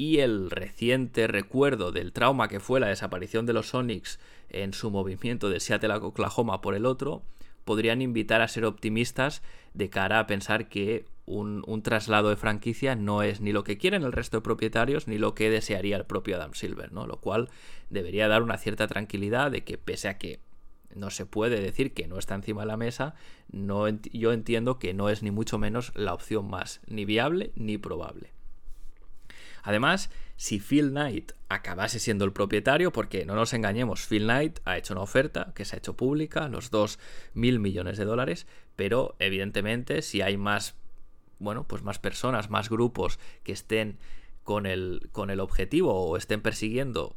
y 0.00 0.20
el 0.20 0.50
reciente 0.50 1.26
recuerdo 1.26 1.92
del 1.92 2.14
trauma 2.14 2.48
que 2.48 2.58
fue 2.58 2.80
la 2.80 2.86
desaparición 2.86 3.44
de 3.44 3.52
los 3.52 3.68
Sonics 3.68 4.18
en 4.48 4.72
su 4.72 4.90
movimiento 4.90 5.50
de 5.50 5.60
Seattle 5.60 5.92
a 5.92 5.98
Oklahoma 5.98 6.62
por 6.62 6.74
el 6.74 6.86
otro, 6.86 7.20
podrían 7.66 8.00
invitar 8.00 8.40
a 8.40 8.48
ser 8.48 8.64
optimistas 8.64 9.42
de 9.74 9.90
cara 9.90 10.18
a 10.18 10.26
pensar 10.26 10.70
que 10.70 11.04
un, 11.26 11.82
traslado 11.82 12.30
de 12.30 12.36
franquicia 12.36 12.96
no 12.96 13.22
es 13.22 13.42
ni 13.42 13.52
lo 13.52 13.62
que 13.62 13.76
quieren 13.76 14.02
el 14.02 14.12
resto 14.12 14.38
de 14.38 14.40
propietarios 14.40 15.06
ni 15.06 15.18
lo 15.18 15.34
que 15.34 15.50
desearía 15.50 15.98
el 15.98 16.06
propio 16.06 16.36
Adam 16.36 16.54
Silver, 16.54 16.92
¿no? 16.92 17.06
Lo 17.06 17.20
cual 17.20 17.50
debería 17.90 18.26
dar 18.26 18.42
una 18.42 18.56
cierta 18.56 18.86
tranquilidad 18.86 19.50
de 19.50 19.64
que 19.64 19.76
pese 19.76 20.08
a 20.08 20.16
que 20.16 20.40
no 20.94 21.10
se 21.10 21.26
puede 21.26 21.60
decir 21.60 21.92
que 21.92 22.08
no 22.08 22.18
está 22.18 22.34
encima 22.34 22.62
de 22.62 22.68
la 22.68 22.78
mesa, 22.78 23.16
no 23.52 23.86
yo 24.14 24.32
entiendo 24.32 24.78
que 24.78 24.94
no 24.94 25.10
es 25.10 25.22
ni 25.22 25.30
mucho 25.30 25.58
menos 25.58 25.92
la 25.94 26.14
opción 26.14 26.48
más 26.48 26.80
ni 26.86 27.04
viable 27.04 27.52
ni 27.54 27.76
probable. 27.76 28.32
Además, 29.62 30.10
si 30.36 30.58
Phil 30.58 30.90
Knight 30.90 31.32
acabase 31.48 31.98
siendo 31.98 32.24
el 32.24 32.32
propietario, 32.32 32.92
porque 32.92 33.24
no 33.24 33.34
nos 33.34 33.52
engañemos, 33.52 34.06
Phil 34.06 34.24
Knight 34.24 34.60
ha 34.64 34.78
hecho 34.78 34.94
una 34.94 35.02
oferta 35.02 35.52
que 35.54 35.64
se 35.64 35.76
ha 35.76 35.78
hecho 35.78 35.96
pública, 35.96 36.48
los 36.48 36.70
2 36.70 36.98
mil 37.34 37.60
millones 37.60 37.98
de 37.98 38.04
dólares, 38.04 38.46
pero 38.76 39.16
evidentemente 39.18 40.02
si 40.02 40.22
hay 40.22 40.36
más, 40.36 40.76
bueno, 41.38 41.64
pues 41.64 41.82
más 41.82 41.98
personas, 41.98 42.48
más 42.48 42.70
grupos 42.70 43.18
que 43.42 43.52
estén 43.52 43.98
con 44.42 44.66
el, 44.66 45.08
con 45.12 45.30
el 45.30 45.40
objetivo 45.40 45.92
o 45.92 46.16
estén 46.16 46.40
persiguiendo 46.40 47.16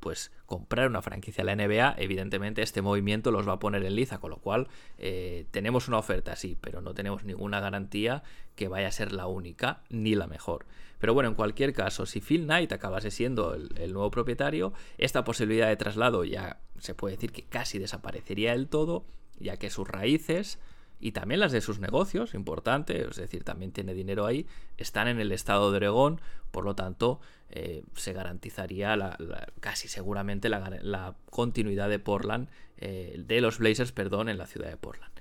pues 0.00 0.32
comprar 0.46 0.88
una 0.88 1.02
franquicia 1.02 1.44
de 1.44 1.54
la 1.54 1.66
NBA, 1.66 1.96
evidentemente 1.98 2.62
este 2.62 2.82
movimiento 2.82 3.30
los 3.30 3.46
va 3.46 3.54
a 3.54 3.58
poner 3.58 3.84
en 3.84 3.96
liza, 3.96 4.18
con 4.18 4.30
lo 4.30 4.38
cual 4.38 4.68
eh, 4.98 5.46
tenemos 5.50 5.88
una 5.88 5.98
oferta, 5.98 6.36
sí, 6.36 6.56
pero 6.60 6.80
no 6.80 6.94
tenemos 6.94 7.24
ninguna 7.24 7.60
garantía 7.60 8.22
que 8.54 8.68
vaya 8.68 8.88
a 8.88 8.92
ser 8.92 9.12
la 9.12 9.26
única 9.26 9.82
ni 9.90 10.14
la 10.14 10.26
mejor. 10.26 10.66
Pero 10.98 11.14
bueno, 11.14 11.28
en 11.28 11.34
cualquier 11.34 11.72
caso, 11.72 12.06
si 12.06 12.20
Phil 12.20 12.44
Knight 12.44 12.72
acabase 12.72 13.10
siendo 13.10 13.54
el, 13.54 13.92
nuevo 13.92 14.10
propietario, 14.10 14.72
esta 14.98 15.24
posibilidad 15.24 15.68
de 15.68 15.76
traslado 15.76 16.24
ya 16.24 16.60
se 16.78 16.94
puede 16.94 17.14
decir 17.14 17.32
que 17.32 17.42
casi 17.44 17.78
desaparecería 17.78 18.52
del 18.52 18.68
todo, 18.68 19.04
ya 19.38 19.56
que 19.56 19.70
sus 19.70 19.86
raíces 19.86 20.58
y 21.00 21.12
también 21.12 21.40
las 21.40 21.52
de 21.52 21.60
sus 21.60 21.78
negocios, 21.78 22.34
importante, 22.34 23.06
es 23.08 23.16
decir, 23.16 23.44
también 23.44 23.72
tiene 23.72 23.94
dinero 23.94 24.26
ahí, 24.26 24.46
están 24.76 25.08
en 25.08 25.20
el 25.20 25.32
estado 25.32 25.70
de 25.70 25.76
Oregón, 25.76 26.20
por 26.50 26.64
lo 26.64 26.74
tanto, 26.74 27.20
eh, 27.50 27.82
se 27.94 28.12
garantizaría 28.12 29.16
casi 29.60 29.88
seguramente 29.88 30.48
la, 30.48 31.14
continuidad 31.30 31.88
de 31.88 31.98
Portland, 31.98 32.48
eh, 32.78 33.22
de 33.26 33.40
los 33.40 33.58
Blazers, 33.58 33.92
perdón, 33.92 34.28
en 34.28 34.38
la 34.38 34.46
ciudad 34.46 34.68
de 34.68 34.76
Portland. 34.76 35.12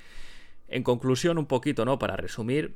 En 0.67 0.83
conclusión, 0.83 1.37
un 1.37 1.45
poquito, 1.45 1.85
¿no? 1.85 1.99
Para 1.99 2.17
resumir, 2.17 2.75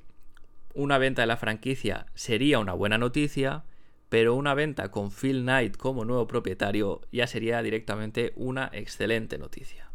una 0.74 0.98
venta 0.98 1.24
de 1.24 1.28
la 1.28 1.38
franquicia 1.38 2.06
sería 2.14 2.60
una 2.60 2.74
buena 2.74 2.98
noticia, 2.98 3.64
pero 4.10 4.36
una 4.36 4.54
venta 4.54 4.92
con 4.92 5.12
Phil 5.12 5.42
Knight 5.42 5.76
como 5.78 6.06
nuevo 6.06 6.28
propietario 6.28 7.02
ya 7.12 7.28
sería 7.28 7.62
directamente 7.62 8.34
una 8.36 8.70
excelente 8.74 9.38
noticia. 9.38 9.90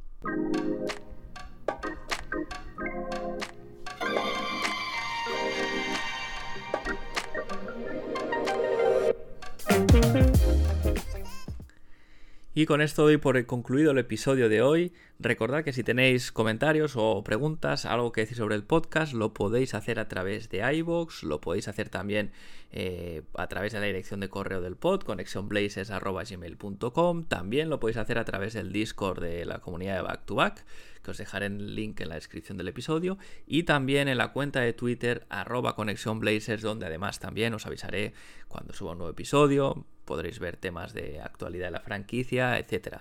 Y 12.57 12.65
con 12.65 12.81
esto 12.81 13.03
doy 13.03 13.19
por 13.19 13.45
concluido 13.45 13.91
el 13.91 13.99
episodio 13.99 14.49
de 14.49 14.63
hoy. 14.63 14.95
Recordad 15.19 15.65
que 15.65 15.73
si 15.73 15.83
tenéis 15.83 16.31
comentarios 16.31 16.93
o 16.95 17.25
preguntas, 17.25 17.87
algo 17.87 18.13
que 18.13 18.21
decir 18.21 18.37
sobre 18.37 18.55
el 18.55 18.65
podcast, 18.65 19.15
lo 19.15 19.33
podéis 19.33 19.73
hacer 19.73 19.99
a 19.99 20.09
través 20.09 20.51
de 20.51 20.59
iVoox, 20.75 21.23
lo 21.23 21.41
podéis 21.41 21.69
hacer 21.69 21.89
también 21.89 22.33
eh, 22.71 23.23
a 23.35 23.47
través 23.47 23.73
de 23.73 23.81
la 23.81 23.87
dirección 23.87 24.21
de 24.21 24.29
correo 24.29 24.61
del 24.61 24.77
pod, 24.77 25.05
conexionblazes.gmail.com. 25.05 27.25
También 27.25 27.71
lo 27.71 27.81
podéis 27.81 27.97
hacer 27.97 28.19
a 28.19 28.27
través 28.27 28.53
del 28.53 28.73
Discord 28.73 29.23
de 29.23 29.47
la 29.47 29.61
comunidad 29.61 29.97
de 29.97 30.03
Back 30.03 30.27
to 30.27 30.35
Back, 30.35 30.67
que 31.03 31.13
os 31.13 31.17
dejaré 31.17 31.47
el 31.47 31.75
link 31.75 31.99
en 32.03 32.11
la 32.11 32.17
descripción 32.17 32.59
del 32.59 32.69
episodio. 32.69 33.17
Y 33.47 33.63
también 33.63 34.09
en 34.09 34.19
la 34.19 34.33
cuenta 34.33 34.61
de 34.61 34.75
Twitter, 34.75 35.25
arroba 35.31 35.77
conexionblazers, 35.77 36.61
donde 36.61 36.85
además 36.85 37.21
también 37.21 37.55
os 37.55 37.65
avisaré 37.65 38.13
cuando 38.49 38.75
suba 38.75 38.93
un 38.93 38.99
nuevo 38.99 39.13
episodio 39.13 39.87
podréis 40.07 40.39
ver 40.39 40.57
temas 40.57 40.95
de 40.95 41.21
actualidad 41.21 41.67
de 41.67 41.73
la 41.73 41.81
franquicia, 41.81 42.59
etc. 42.59 43.01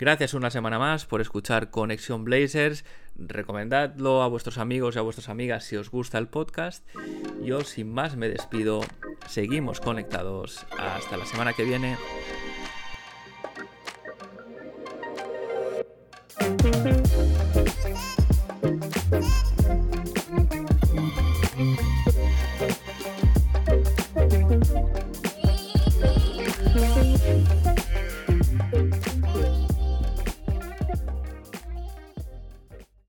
Gracias 0.00 0.32
una 0.32 0.50
semana 0.50 0.78
más 0.78 1.04
por 1.04 1.20
escuchar 1.20 1.68
Conexión 1.68 2.24
Blazers. 2.24 2.86
Recomendadlo 3.16 4.22
a 4.22 4.28
vuestros 4.28 4.56
amigos 4.56 4.96
y 4.96 4.98
a 4.98 5.02
vuestras 5.02 5.28
amigas 5.28 5.64
si 5.64 5.76
os 5.76 5.90
gusta 5.90 6.16
el 6.16 6.26
podcast. 6.26 6.88
Yo 7.44 7.60
sin 7.60 7.92
más 7.92 8.16
me 8.16 8.30
despido. 8.30 8.80
Seguimos 9.28 9.78
conectados. 9.78 10.64
Hasta 10.78 11.18
la 11.18 11.26
semana 11.26 11.52
que 11.52 11.64
viene. 11.64 11.98